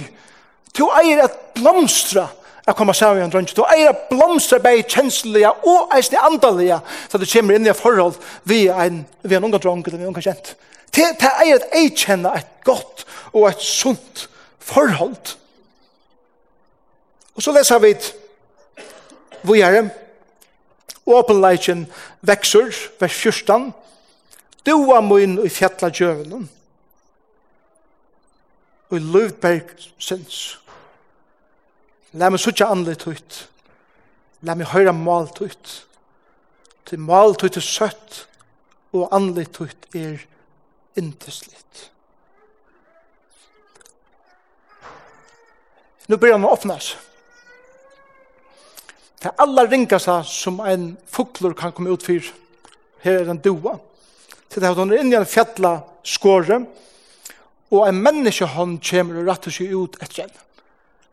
[0.72, 2.22] Du eier at blomstra
[2.64, 3.52] at komme sammen med en drønge.
[3.52, 6.78] Du eier at blomstra bare kjenslige og eisne andalige
[7.10, 8.16] så du kommer inn i et forhold
[8.48, 10.54] vi en, vi en unga drønge eller vi en unga kjent.
[10.88, 14.24] Det, det eier at jeg kjenner et godt og et sunt
[14.56, 15.36] forhold.
[17.36, 17.92] Og så leser vi
[19.44, 19.90] hvor er det.
[21.06, 21.84] Åpenleikken
[22.24, 22.72] vekser,
[23.04, 23.68] vers 14,
[24.66, 26.48] Dua mun i fjalla djøvelen.
[28.90, 30.58] Og i løvberg sinns.
[32.18, 33.42] La meg suttja anlet ut.
[34.46, 35.74] La meg høyra malt ut.
[36.86, 38.22] Til malt ut er søtt,
[38.94, 40.22] og anlet ut er
[40.96, 41.90] inteslitt.
[46.06, 46.92] Nu byrjar han å åpnas.
[49.18, 52.28] Det er alla ringast som en fuklor kan komme ut fyr.
[53.02, 53.80] Her er en doa
[54.56, 55.74] til det hun er inne i en fjalla
[56.06, 56.62] skåre,
[57.68, 60.44] og en menneske hon kommer og rattar seg ut etter henne.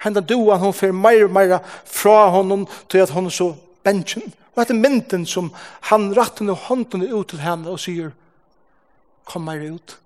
[0.04, 3.50] Henda doan hon fer meir og meir fra honom til at hon er så
[3.84, 4.24] bensjen.
[4.54, 5.50] Og etter mynden som
[5.90, 8.14] han rattar og hånden ut til henne og sier,
[9.28, 9.98] kom meir ut.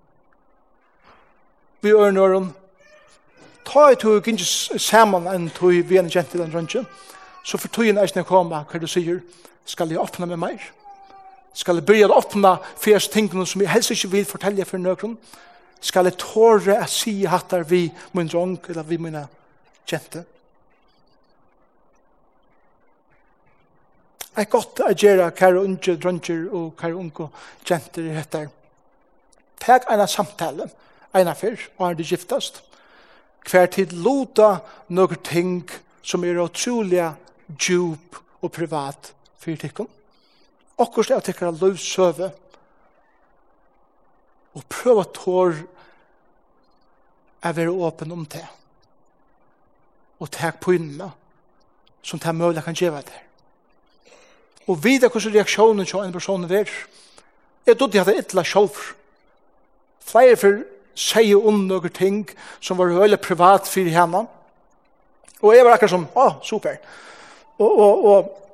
[1.82, 2.50] Vi ør øren,
[3.62, 6.86] ta i tog ikke saman enn tog vi en kjent i den røntgen,
[7.44, 9.22] så for tog en eisne koma hva du sier,
[9.62, 10.72] skal jeg åpne med meir?
[11.56, 15.16] Skal jeg begynne å åpne fyrst tingene som jeg helst ikke vil fortelle for nøkron?
[15.80, 19.24] Skal jeg tåre å si hattar vi min drong eller vi mine
[19.86, 20.24] kjente?
[24.38, 27.24] Det er godt å gjøre kære unge dronger og kære unge
[27.66, 28.44] kjente i dette.
[29.58, 30.68] Teg en samtale,
[31.10, 32.62] en affær, og er det giftast.
[33.48, 34.60] Hver tid lota
[34.94, 35.64] noen ting
[36.06, 37.02] som er utrolig
[37.48, 39.88] djup og privat fyrtikken.
[39.88, 39.98] tikkene
[40.78, 42.30] akkurat av tekkara løvsøve,
[44.54, 45.56] og prøv at hår
[47.42, 48.44] er være åpen om det,
[50.18, 51.10] og tek på innene,
[52.02, 53.20] som det er mulig kan gjøre det.
[54.68, 56.70] Og videre hvordan reaksjonen til en person er,
[57.66, 58.94] jeg trodde jeg hadde et eller annet
[60.08, 60.62] Flere for
[60.96, 62.22] sier om noen ting
[62.64, 64.24] som var veldig privat for henne.
[65.42, 66.78] Og jeg var akkurat som, å, super.
[67.58, 68.47] Og, og, og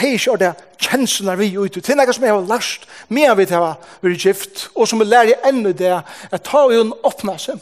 [0.00, 0.52] hei ikke det
[0.82, 1.74] kjensler vi ut.
[1.74, 5.02] Det er noe som jeg har lært med vi til å være gift, og som
[5.02, 5.92] jeg lærer enda det,
[6.30, 7.58] at ta jo en oppnase,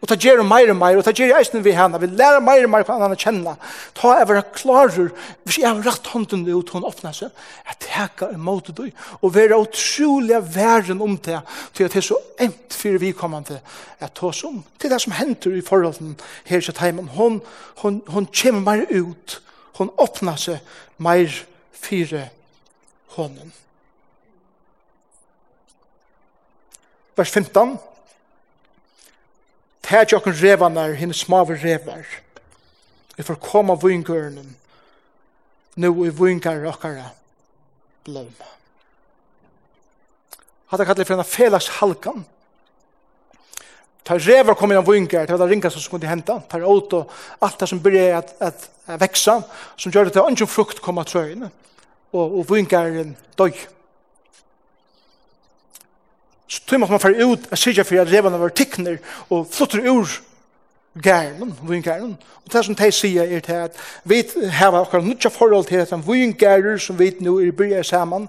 [0.00, 2.64] og ta gjerne mer og mer, og ta gjerne eisen vi henne, vi lærer mer
[2.64, 3.58] og mer hva han kjenner,
[3.96, 5.10] ta jeg være klarer,
[5.44, 7.28] hvis jeg har rett hånden ut til en oppnase,
[7.68, 11.42] jeg teker imot det, og være utrolig væren om det,
[11.76, 13.60] til at det er så emt for vi kommer til
[14.00, 14.62] at ta oss om.
[14.80, 16.16] Det er det som henter i forholden
[16.48, 17.12] her i Sjøtheimen.
[17.18, 17.42] Hun,
[17.82, 19.36] hun, hun kommer mer ut,
[19.76, 20.64] hun åpner seg
[20.96, 21.28] mer
[21.80, 22.28] fire
[23.16, 23.52] hånden.
[27.16, 27.78] Vers 15.
[29.84, 32.06] Tær jokken revanar, hinn smave revar.
[33.16, 34.54] Vi får koma vingørnen,
[35.76, 37.10] nu i vingar okkara
[38.06, 38.48] bløma.
[40.70, 42.24] Hatta kallar for en felags halkan.
[44.06, 47.68] Ta revar kom innan vingar, ta ringa som skulle henta, ta åt og alt det
[47.68, 49.40] som byrja at, at, at veksa,
[49.76, 51.50] som gjør det til ønsken frukt koma trøyene
[52.12, 53.52] og, og vingaren døy.
[56.50, 58.98] Så tog man fer ut og sier for at revene var tikkner
[59.30, 60.08] og flutter ur
[60.98, 62.16] gærnen, vingæren.
[62.44, 65.92] Og det som de sier er til at vi har akkurat nødja forhold til at
[66.06, 68.28] vingærer som vi nå er byrja sammen,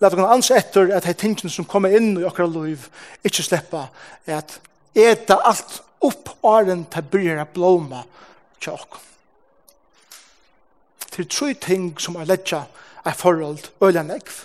[0.00, 2.84] la oss anse etter at de tingene som kommer inn i akkurat liv
[3.24, 3.88] ikke slipper
[4.26, 4.60] at
[4.94, 8.02] eta alt opp åren til byrja blåma
[8.60, 9.00] til oss.
[11.10, 12.66] Til tre ting som er ledja
[13.06, 14.42] er forhold øyla nekv.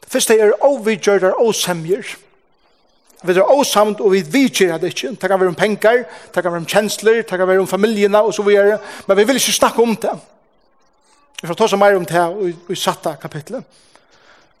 [0.00, 2.16] Det første er ovidgjørdar og semjer.
[3.22, 5.08] Vi er åsamt og vi vidgjør det ikke.
[5.20, 6.04] Det kan være om penger,
[6.34, 8.78] det kan være om kjensler, det kan være om familiene og så videre.
[9.06, 10.16] Men vi vil ikke snakke om det.
[11.42, 13.64] Vi får ta så mer om det i, i satta kapitlet.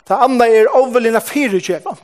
[0.08, 1.96] Det andre er overlinna fyrirgjeva.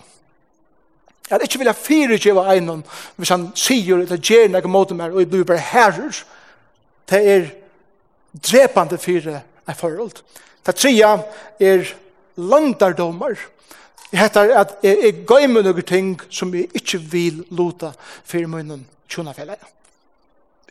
[1.31, 2.85] Jeg vil ikke vilja fyrirgjeva einon
[3.17, 6.21] hvis han sier eller gjør noe mot meg og jeg blir bare herrer.
[7.11, 7.49] Det er
[8.37, 10.23] drepande fyre er forhold.
[10.67, 11.12] Det tredje
[11.61, 11.87] er
[12.37, 13.39] landardomar.
[14.11, 17.93] Det heter at jeg, jeg går med noen ting som jeg ikke vil luta
[18.25, 19.73] for munnen tjonafellet.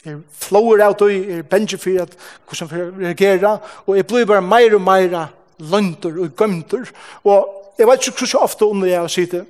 [0.05, 2.13] Jeg flår av og jeg benjer for at
[2.45, 5.15] hvordan jeg reagerer, og jeg blir bare mer og mer
[5.57, 6.85] lønter og gømter.
[7.23, 9.45] Og jeg vet ikke så ofte under jeg sitter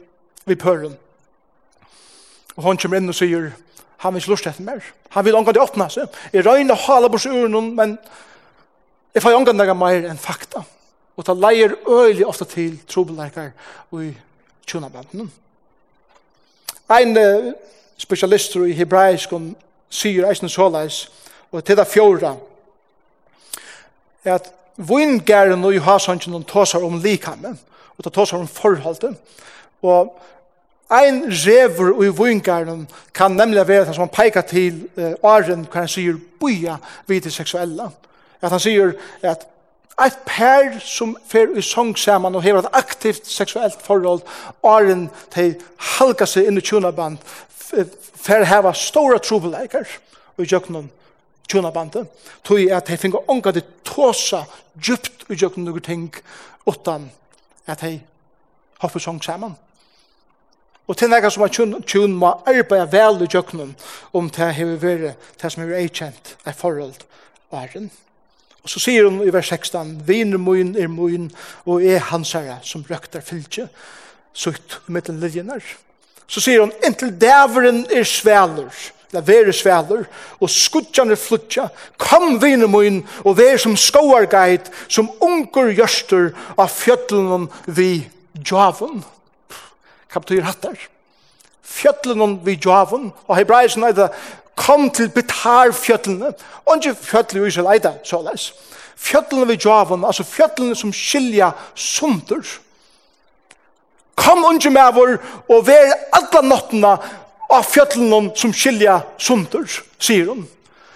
[0.46, 0.96] ved pøren.
[2.56, 3.52] Og han kommer inn og sier,
[3.98, 4.86] han vil ikke lust etter mer.
[5.16, 6.08] Han vil omgå det åpne seg.
[6.34, 7.98] Jeg røyner hala bors ur noen, men
[9.16, 10.66] Jeg får ångan dagar meir enn fakta.
[11.16, 13.54] Og ta leier øyelig ofta til trobeleikar
[13.96, 14.10] i
[14.68, 15.32] tjunabanden.
[16.92, 17.54] Ein uh,
[17.98, 19.56] specialist i hebraisk om
[19.90, 21.08] syr eisen såleis,
[21.52, 22.36] og til det fjorda,
[24.26, 27.56] er at vingæren og johasongen tåsar om likamme
[27.98, 29.16] og de tåsar om forholdet,
[29.82, 30.20] og
[30.92, 35.88] ein rever i vingæren kan nemlig være det som peikar til uh, åren hver han
[35.88, 37.94] sier boia vid det seksuella, og
[38.46, 39.48] at han sier at
[40.06, 44.26] et pær som fer i sång saman og hever et aktivt seksuelt forhold,
[44.64, 45.56] åren til
[45.96, 47.22] halka seg inn i tjunaband,
[47.56, 49.88] fer heva stora trobeleikar
[50.38, 50.90] i jøknum
[51.48, 52.10] tjunabandet,
[52.44, 54.44] tog at de finner ånga det tåsa
[54.76, 56.10] djupt i jøknum noen ting,
[56.68, 57.10] utan
[57.68, 58.00] at de
[58.82, 59.56] hopper sång saman.
[60.86, 63.72] Og til nega som er tjun, må arbeida vel i jøknum
[64.14, 67.12] om det hever vært, det som er eikjent, er forhold og.
[67.56, 67.90] Er
[68.66, 71.28] Og så sier hun i vers 16, Viner moin er moin,
[71.70, 73.68] og er hans herre som røkter fylkje,
[74.34, 75.62] sutt mittlen linjener.
[76.26, 78.74] Så sier hun, inntil dæveren er sveler,
[79.12, 80.08] eller vere sveler,
[80.42, 81.68] og skudjan er flutja,
[82.02, 89.06] kom viner moin, og vere som skoargeit, som unger gjørster av fjötlen vi djavun.
[90.10, 90.90] Hva betyr hattar?
[91.62, 94.10] Fjötlen vi djavun, og hebraisen er det
[94.56, 96.32] kom til betar fjøtlene.
[96.66, 98.50] Og ikke fjøtlene vi skal leida, så les.
[98.96, 102.44] Fjøtlene vi djavon, altså fjøtlene som skilja sunder.
[104.16, 105.18] Kom unge med vår
[105.52, 106.96] og vær alle nottene
[107.52, 109.68] av fjøtlene som skilja sunder,
[110.00, 110.46] sier hun.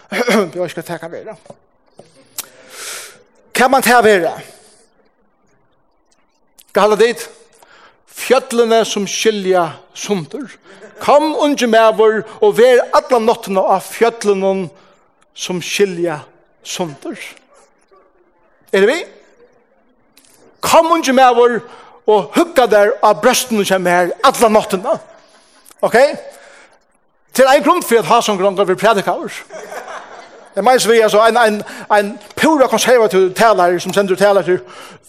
[0.10, 1.36] Jeg skal teka vera.
[3.54, 4.32] Kan man ta vera?
[6.70, 7.30] Skal halda dit?
[8.20, 9.66] fjøllene som skilja
[9.98, 10.48] sunder.
[11.00, 14.70] Kom unge mever og ver alla nottene av fjøllene
[15.34, 16.20] som skilja
[16.64, 17.18] sunder.
[18.74, 19.00] Er det vi?
[20.62, 21.60] Kom unge mever
[22.10, 24.98] og hugga der av brøstene som er alla nottene.
[25.82, 25.96] Ok?
[27.34, 29.44] Til en grunn for at ha som grunn av vi predikavers.
[29.48, 29.89] Ok?
[30.60, 31.64] Det mener vi altså en, en,
[31.98, 34.60] en pura konservativ talare som sender talare til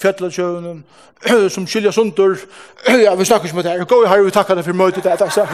[0.03, 0.85] fjallatjøvnen,
[1.55, 2.37] som skiljer sundur.
[3.05, 3.85] Ja, vi snakker ikke med det her.
[3.85, 5.11] Gå i her, vi takker deg for møtet det.
[5.21, 5.47] Altså.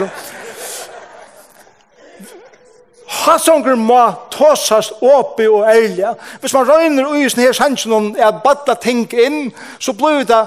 [3.07, 6.05] Hasonger må tåsast åpi og ærlig.
[6.39, 10.43] Hvis man røyner i sånne her sannsyn om at badla ting inn, så blir det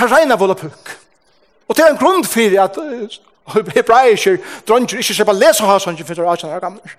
[0.00, 0.96] reina vola pukk.
[1.68, 2.80] Og det er en grunn for at
[3.76, 6.96] hebraiser dronjer ikke slipper lese hasonger for det er gamle.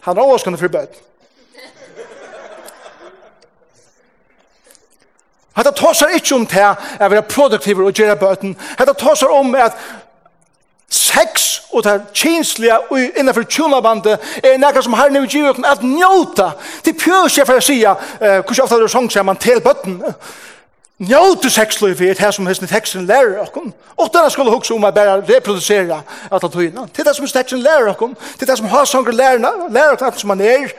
[0.00, 0.88] Han rås også för forbød.
[5.58, 8.56] Hetta tosar ikkje om det at vera produktivur og gjera bøten.
[8.78, 9.74] Hetta tosar om at
[10.90, 16.50] sex og det kinsliga og innenfor tjunabandet er nekka som har nu givet at njóta.
[16.84, 19.98] Det pjøs jeg for å sija, uh, hvordan ofta du sång seg man til bøtten.
[20.98, 23.70] Njøte sexløyfe er det som hesten teksten lærer okkom.
[23.96, 26.88] Og denne skulle hukse om å bare reproducere at han tøyna.
[26.90, 28.16] til er det som teksten lærer okkom.
[28.38, 29.38] til er det som har sanger lærer
[29.70, 30.72] lærer okkom som han er.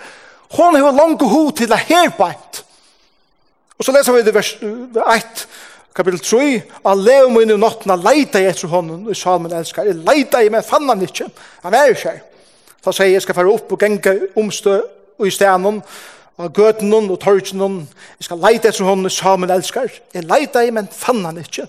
[0.52, 2.64] Hon har langt ho til det her beint.
[3.78, 5.48] Og så leser vi det vers 1,
[5.96, 6.62] kapitel 3.
[6.86, 9.88] Han lever inn i nottena, leita jeg etter honom, i salmen elskar.
[9.88, 11.30] Jeg leita jeg, men fann han ikke.
[11.64, 12.18] Han er ikke.
[12.84, 14.82] Da sier jeg, skal fara opp og genga omstø
[15.20, 15.80] og i stenen,
[16.40, 17.88] og gøten og torgen
[18.20, 19.90] jeg skal leite etter henne Samuel elskar.
[20.14, 21.68] Jeg leite i, men fann han ikke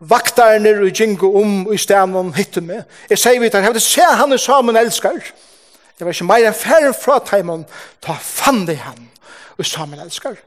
[0.00, 2.86] Vaktarne og jingo om i stedet hittu meg.
[3.10, 5.18] Jeg sier vidt han, jeg vil se han Samuel elskar?
[5.98, 7.66] Jeg var ikke meir enn færre fra teimen
[8.00, 9.10] ta fann det han
[9.58, 10.38] og Samuel elskar.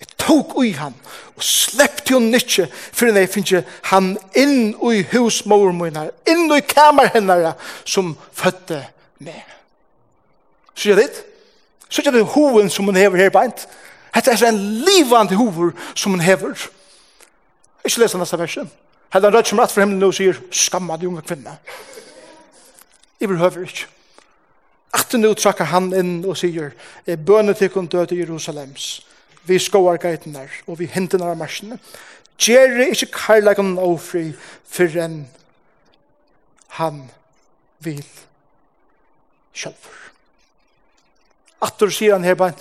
[0.00, 0.96] Jeg tok ui han
[1.36, 7.12] og sleppte jo ikke for jeg finner han inn i husmor mine inn i kamer
[7.12, 7.54] henne
[7.84, 8.86] som fødte
[9.18, 9.44] meg.
[10.74, 11.33] Sier jeg det?
[11.94, 13.68] Så er det hoven som hun hever her beint.
[14.14, 16.58] Hette er en livande hover som hun hever.
[17.84, 18.70] Ikke lese neste versen.
[19.14, 21.54] Hette han rødt som rett for himmelen og sier, skamma de unge kvinna.
[23.20, 23.86] Jeg behøver ikke.
[24.94, 26.74] Atten nu trakker han inn og sier,
[27.06, 29.06] er bønne til kun død i Jerusalems.
[29.46, 31.78] Vi skoar geiten der, og vi hinten av marsjene.
[32.38, 34.32] Gjerri ikke karlagen ofri
[34.66, 35.20] for enn
[36.78, 37.04] han
[37.86, 38.02] vil
[39.54, 40.03] sjølver.
[41.62, 42.56] Attur sier han her bare,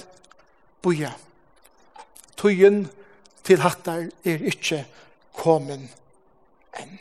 [0.83, 1.11] boja,
[2.37, 2.83] tøyen
[3.43, 4.83] til hattar er ikkje
[5.39, 5.87] komen
[6.79, 6.93] enn.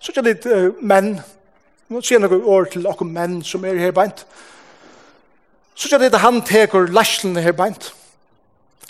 [0.00, 1.16] Så ikke litt uh, menn,
[1.90, 4.26] nå sier noen år til noen menn som er her bænt,
[5.76, 7.90] så ikke litt han teker læslene her bænt,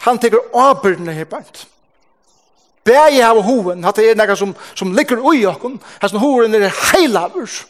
[0.04, 1.66] han teker avbyrdene her bænt,
[2.86, 7.64] Bæði hava hoven, hatt er nekka som, som ligger ui okkun, hans hoven er heilavurs,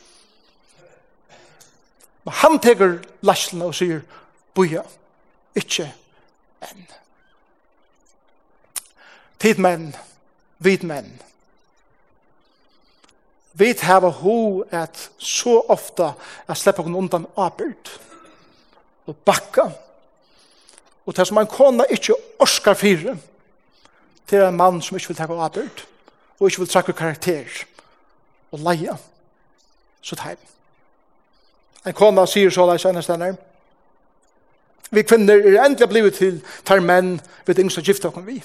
[2.26, 4.00] Men han teker laslen og sier,
[4.56, 4.82] boja,
[5.54, 5.86] ikkje
[6.66, 6.88] enn.
[9.38, 9.92] Tid menn,
[10.58, 11.12] vid menn.
[13.56, 16.10] Vi hava ho at så ofta
[16.48, 17.94] at sleppa hon undan apert
[19.06, 19.70] og bakka.
[21.06, 23.14] Og det som en kona ikkje orskar fire
[24.26, 25.86] til en mann som ikkje vil takke apert
[26.40, 27.62] og ikkje vil trakke karakter
[28.50, 28.98] og leia.
[30.02, 30.36] Så det
[31.86, 33.36] En kona sier så leis enn stenner.
[34.90, 37.16] Vi kvinner er endelig blivet til tar menn
[37.46, 38.40] ved yngste gifte okken vi.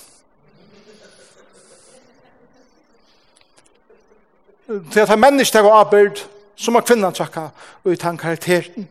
[4.92, 6.24] Til at tar menn ikke tar arbeid,
[6.56, 7.50] så må kvinna trakka
[7.84, 8.88] og han karakteren.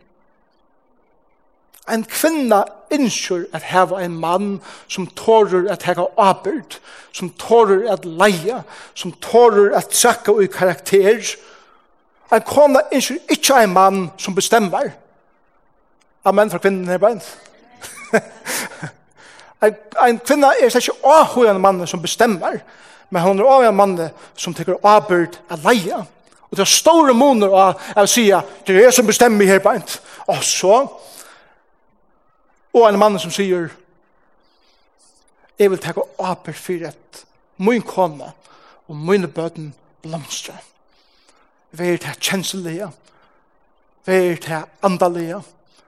[1.91, 4.51] En kvinna innskyr at heva en mann
[4.89, 6.79] som tårer at hega arbeid,
[7.13, 8.63] som tårer at leia,
[8.95, 11.23] som tårer at trakka ut karakter,
[12.33, 14.93] En kona ønsker ikkje en mann som bestemmer.
[16.25, 17.27] Amen for kvinnen her beint.
[19.65, 19.75] en,
[20.07, 22.61] en kvinne er ikke avhøy en mann som bestemmer,
[23.11, 23.99] men hon er avhøy en mann
[24.37, 26.05] som tekur avbyrd av leia.
[26.51, 29.99] Og det er store moner av, å si det er jeg som bestemmer her beint.
[30.29, 30.81] Og så,
[32.75, 33.71] og en mann som sier,
[35.59, 37.25] jeg vil tenke avbyrd for et
[37.61, 38.33] min kona
[38.89, 40.59] og mine bøten blomstrer
[41.73, 42.91] vær det kjenselige,
[44.07, 45.43] vær det andalige,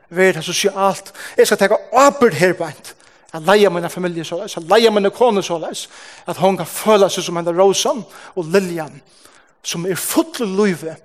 [0.08, 1.12] vær det sosialt.
[1.36, 2.92] Jeg skal tenke åpert her på en.
[3.32, 5.86] Jeg leier mine familie så leis, jeg leier mine kone så leis,
[6.28, 8.02] at hun kan føle seg som henne rosen
[8.36, 9.00] og liljan,
[9.64, 10.96] som er fulle løyve,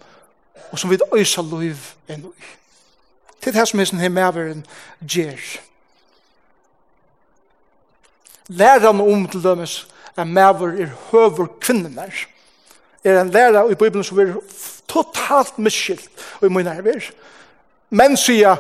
[0.71, 2.49] og som vil øysa løyve enn løy.
[3.39, 4.65] Det er det som er sånn her medveren
[4.99, 5.45] gjør.
[8.47, 9.85] Lærer han om til dømes
[10.17, 12.11] at medver er høver kvinnener,
[13.03, 14.33] er en lærer i Bibelen som er
[14.87, 16.09] totalt misskilt
[16.43, 17.09] i min herver.
[17.89, 18.57] Men sier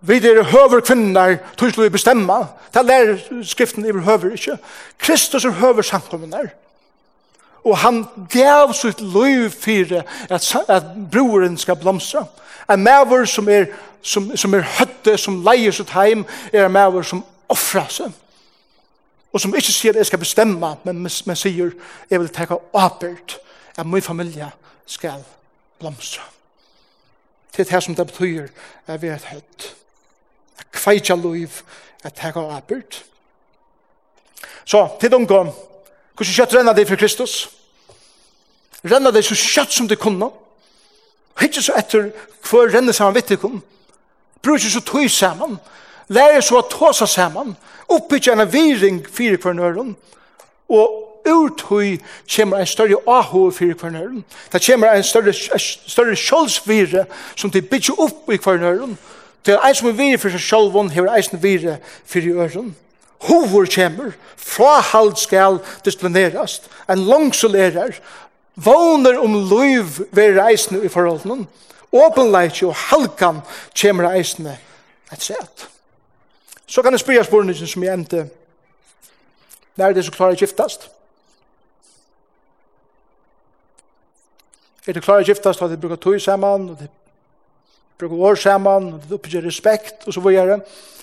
[0.00, 2.38] vi er høver kvinner til å bestemme.
[2.72, 4.56] Det lærer skriften i høver ikke.
[4.98, 6.48] Kristus er høver samkommende.
[7.64, 12.24] Og han gav sitt liv for at, at broren skal blomstre.
[12.70, 13.66] En maver som er,
[14.02, 18.16] som, som er høtte, som leier sitt heim, er en maver som offrer seg
[19.32, 21.72] og som ikke sier at jeg skal bestemme, men, men sier
[22.10, 23.38] jeg vil ta åpert
[23.76, 24.50] at min familie
[24.86, 25.22] skal
[25.78, 26.22] blomstre.
[27.56, 28.48] Det er det som det betyr
[28.86, 29.74] at vi er et høyt.
[30.58, 31.62] At kveitja liv
[32.04, 33.04] at ta åpert.
[34.64, 37.48] Så, til unge, hvordan kjøtt renner det for Kristus?
[38.84, 40.30] Renner det så kjøtt som det kunne.
[41.42, 42.10] Ikke så etter
[42.50, 43.60] hver renner sammen vitt det kunne.
[44.42, 45.50] Bruk ikke så tøy sammen.
[45.50, 45.66] Bruk
[46.10, 47.54] lærer så å ta seg sammen,
[47.90, 49.94] oppbygge en viring fire kvarnøren,
[50.70, 51.98] og uthøy
[52.34, 54.24] kommer en større aho for kvarnøren.
[54.52, 57.06] Det kommer en større, større kjølsvire
[57.36, 58.96] som de bygger opp i kvarnøren.
[59.46, 61.44] Det er en som er vire for seg selv, og det er en som er
[61.44, 62.74] vire for i øren.
[63.28, 68.00] Hovor kommer, fra frahald skal disiplineres, en langsolerer,
[68.56, 71.46] våner om liv ved reisene i forholdene,
[71.92, 73.42] åpenleit og halkan
[73.76, 74.56] kommer reisene
[75.12, 75.68] et sett.
[76.70, 78.28] Så kan jeg spyrja spørningen som jeg endte.
[79.76, 80.84] Når er det så klarer jeg giftast?
[84.86, 86.86] Er det klarer jeg giftast at jeg bruker tog saman, og det
[87.98, 90.60] bruker år saman, og det oppgjør respekt, og så videre.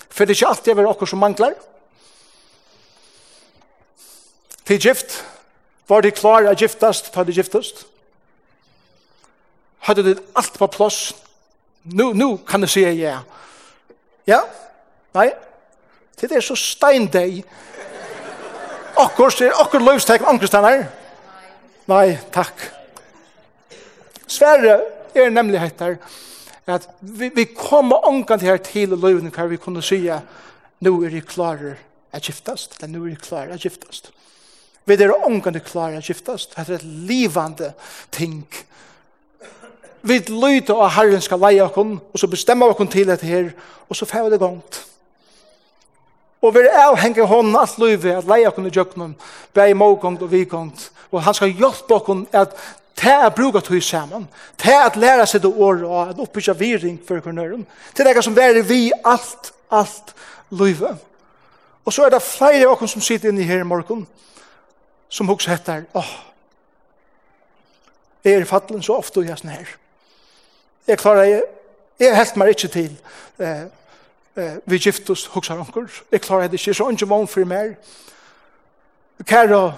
[0.08, 1.52] For det er ikke alltid jeg vil akkur som manglar.
[4.64, 5.18] Til gift,
[5.88, 7.84] var det klarer jeg giftast, tar det giftast.
[9.84, 11.12] Hadde det alt på plass,
[11.84, 13.18] nu, nu kan jeg si ja.
[14.26, 14.40] Ja,
[15.14, 15.28] nei,
[16.20, 17.44] Det er så steindeg.
[18.98, 20.88] Akkur, det er akkur løvstek ankerstenar.
[21.88, 22.64] Nei, takk.
[24.28, 24.80] Sverre
[25.14, 25.96] er nemlig hettar
[26.68, 30.20] at vi, vi kommer ångan her til løvene hver vi kunne sige
[30.80, 31.78] nu er vi klarer
[32.12, 34.10] at giftast, eller nu er vi klarer at giftast.
[34.84, 36.56] Vi er ångan til klarer at giftast.
[36.56, 37.72] Det er et livande
[38.12, 38.46] ting.
[40.02, 43.50] Vi lyder og Herren skal leie okkur, og så bestemmer okkur til dette her,
[43.88, 44.84] og så fer vi det gongt.
[46.42, 49.16] Og vi er avhengig av hånden alt livet, at leie okken i djøkkenen,
[49.54, 50.84] bare i morgånd og vikånd.
[51.10, 52.54] Og han skal hjelpe okken at
[52.98, 54.26] det er bruket hos sammen,
[54.58, 57.66] det er at lære seg det året, og at oppbygge viring for kronøren.
[57.94, 60.14] Det er det som er vi alt, alt
[60.50, 60.98] livet.
[61.84, 64.02] Og så er det flere av oss som sitter inne her i morgen,
[65.08, 66.10] som også heter, åh,
[68.24, 69.70] jeg er i fattelen så ofte og jeg er sånn her.
[70.88, 71.42] Jeg klarer, jeg,
[72.02, 72.90] jeg helt meg ikke til,
[73.38, 73.62] eh,
[74.38, 77.74] eh, vi giftos hos anker, jeg klarer det ikke, så ikke vann for mer.
[79.24, 79.74] Kære,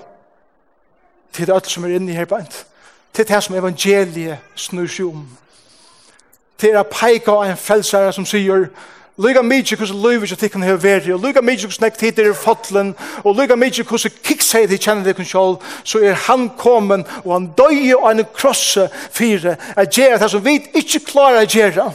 [1.33, 2.67] til det alt som er inne her bænt,
[3.13, 5.29] til det som evangeliet snur seg om,
[6.59, 8.69] til å peika av en frelsere som sier,
[9.21, 12.37] Luka mykje kus luvi som tikkan hefur veri, og luka mykje kus nekt hittir er
[12.37, 17.35] fotlen, og luka mykje kus kiksei de kjenner tikkan sjálf, så er han komin, og
[17.35, 21.91] han døy og han krosse fire, at gjerra det som vi ikke klarar at gjerra,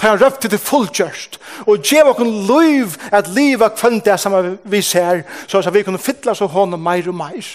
[0.00, 1.36] Ta han røpte til fullkjørst.
[1.68, 6.34] Og gjev okkur liv at liva kvendt som vi ser, så at vi kunne fytla
[6.34, 7.50] så hånden meir og meir.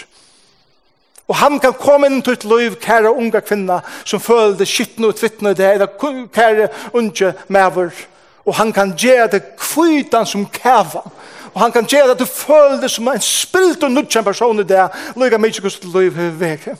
[1.28, 5.10] Og han kan komme inn til et liv, kære unga kvinna, som føler det skittende
[5.10, 7.90] og tvittende det, eller kære unge mever.
[8.46, 11.02] Og han kan gjøre det kvitan som kæva.
[11.54, 14.60] Og han kan gjøre det at du føler det som en spilt og nudkjent person
[14.60, 14.86] i det,
[15.18, 16.78] lykka mykje kust liv i veket.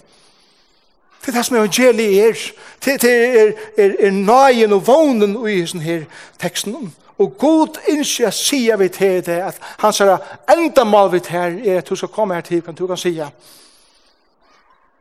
[1.26, 2.42] Det er det som evangeliet er.
[2.86, 6.06] Det er, er, er nøyen og vånen i denne her
[6.40, 6.94] teksten.
[7.18, 10.22] Og god innskje sier vi til det at han sier
[10.52, 13.00] enda mal vi til her er at du skal komme her til kan du kan
[13.00, 13.32] sier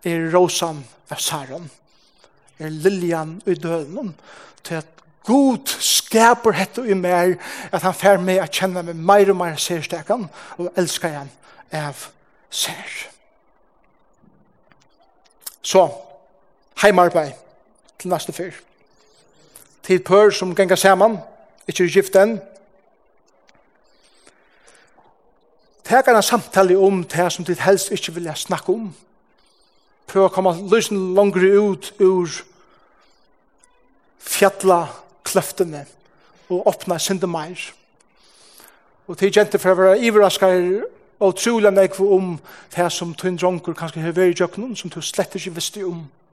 [0.05, 1.71] er rosan av Saron
[2.59, 4.15] er liljan i døden
[4.65, 4.87] til at
[5.25, 7.35] God skaper hette i mer
[7.73, 11.31] at han fer med å kjenne meg mer og mer særstekan og elsker han
[11.75, 12.07] av
[12.53, 12.93] sær.
[15.65, 15.89] Så,
[16.83, 17.33] heimarbeid
[17.99, 18.53] til neste fyr.
[19.83, 21.19] Til pør som ganger saman,
[21.69, 22.39] ikkje er gift enn.
[25.85, 28.89] Tek en samtale om det som ditt helst ikkje vil snakke om.
[30.09, 32.41] Prøv å komme løsene langere ut ur
[34.25, 34.87] fjalla
[35.25, 35.85] kløftene
[36.49, 37.61] og åpne synde meir.
[39.07, 40.85] Og til jenter for å være iverraskere
[41.21, 42.35] og trolig nekve om
[42.77, 46.05] det som tøyn dronker kanskje har vært i jøkkenen som du slett ikke visste om.
[46.05, 46.24] Um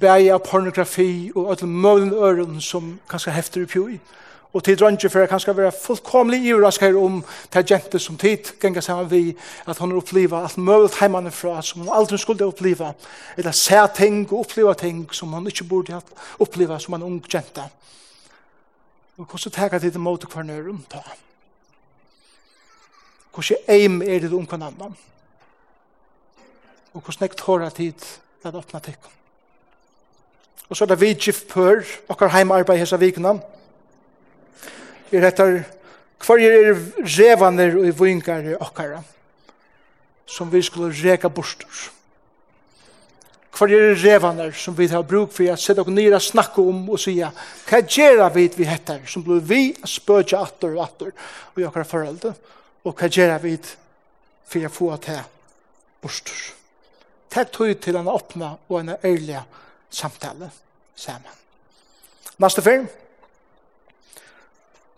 [0.00, 4.00] av pornografi og alle mulige øren som kanskje hefter upp i.
[4.52, 7.22] Og til rønge for jeg kanskje være fullkomlig overrasket om
[7.52, 9.36] til jente som tid ganger sammen vi,
[9.66, 12.92] at hun har opplever alt mulig heimene fra som hun aldri skulle oppleva,
[13.36, 16.00] eller se ting og oppleva ting som hun ikke burde
[16.38, 17.64] oppleva som en ung jente.
[19.16, 21.00] Og hvordan tenker jeg til det måte hver nøyre rundt da?
[23.32, 24.96] Hvordan eim er det om hver annan?
[26.92, 28.04] Og hvordan jeg tårer tid
[28.44, 29.21] at åpne tikkene?
[30.72, 33.34] Og så er det vi gift pør, okkar heimarbeid hessa vikna.
[35.12, 35.58] Er etter
[36.24, 39.02] hver er revaner og vingar okkara
[40.24, 41.90] som vi skulle reka bostur.
[43.52, 47.04] Hver er revaner som vi har bruk for at sette oss nere snakke om og
[47.04, 47.28] sige
[47.68, 51.12] hva gjør vi vi heter som blir vi spøtja atter og atter
[51.52, 52.32] og okkara foreldre
[52.88, 55.20] og hva gjør vi for å få til
[56.00, 56.46] bostur.
[57.28, 59.42] Takk tog til en åpna og en ærlig
[59.92, 60.50] samtale
[60.96, 61.30] sammen.
[62.42, 62.88] Neste film,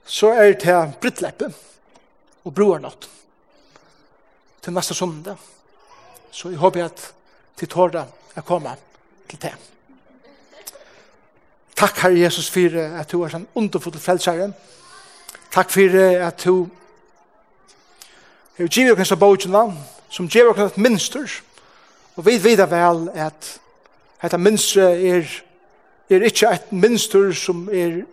[0.05, 1.51] så er det til Brittleppe
[2.45, 3.09] og Broernått.
[4.63, 5.37] Til neste søndag.
[6.31, 7.13] Så jeg håper at
[7.57, 8.79] til tårda er kommet
[9.29, 9.55] til det.
[11.77, 14.53] Takk, Herre Jesus, for at du er sånn underfull frelsere.
[15.55, 16.69] Takk for at du
[18.59, 19.65] har givet oss av bøkene,
[20.11, 21.31] som giver oss et minster,
[22.15, 23.49] og vi vet vel at
[24.25, 25.29] Hetta minstre er,
[26.09, 28.07] er ikkje eit minstur som er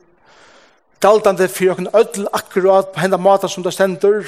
[0.99, 4.27] galdande fyrir okken öll akkurat på henda mata som det stendur,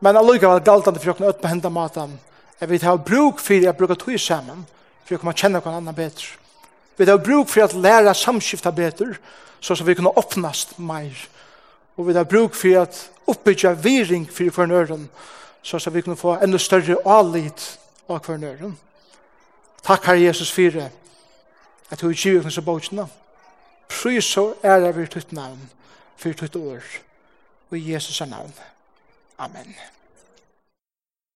[0.00, 2.08] men allukavall galdande fyrir okken öll på henda mata.
[2.60, 4.64] Jeg vil ha bruk fyrir jeg bruka tog saman,
[5.04, 6.36] for jeg kommer kjenne okken anna betr
[6.96, 9.14] Vi har bruk for at læra samskifta betur,
[9.60, 11.16] så som vi kunne åpnast meir.
[11.96, 15.08] Og vi har bruk for at oppbyggja viring for for nøren,
[15.62, 17.78] så som vi kunne få enda større alit
[18.08, 18.36] av for.
[19.82, 20.90] Takk, Herre Jesus, for det.
[21.90, 23.06] At du er givet oss av bøkene.
[23.90, 25.70] Prøys og ære det vi tøtt navn,
[26.16, 26.84] for tøtt år.
[27.70, 28.54] Og i Jesus' navn.
[29.38, 29.74] Amen.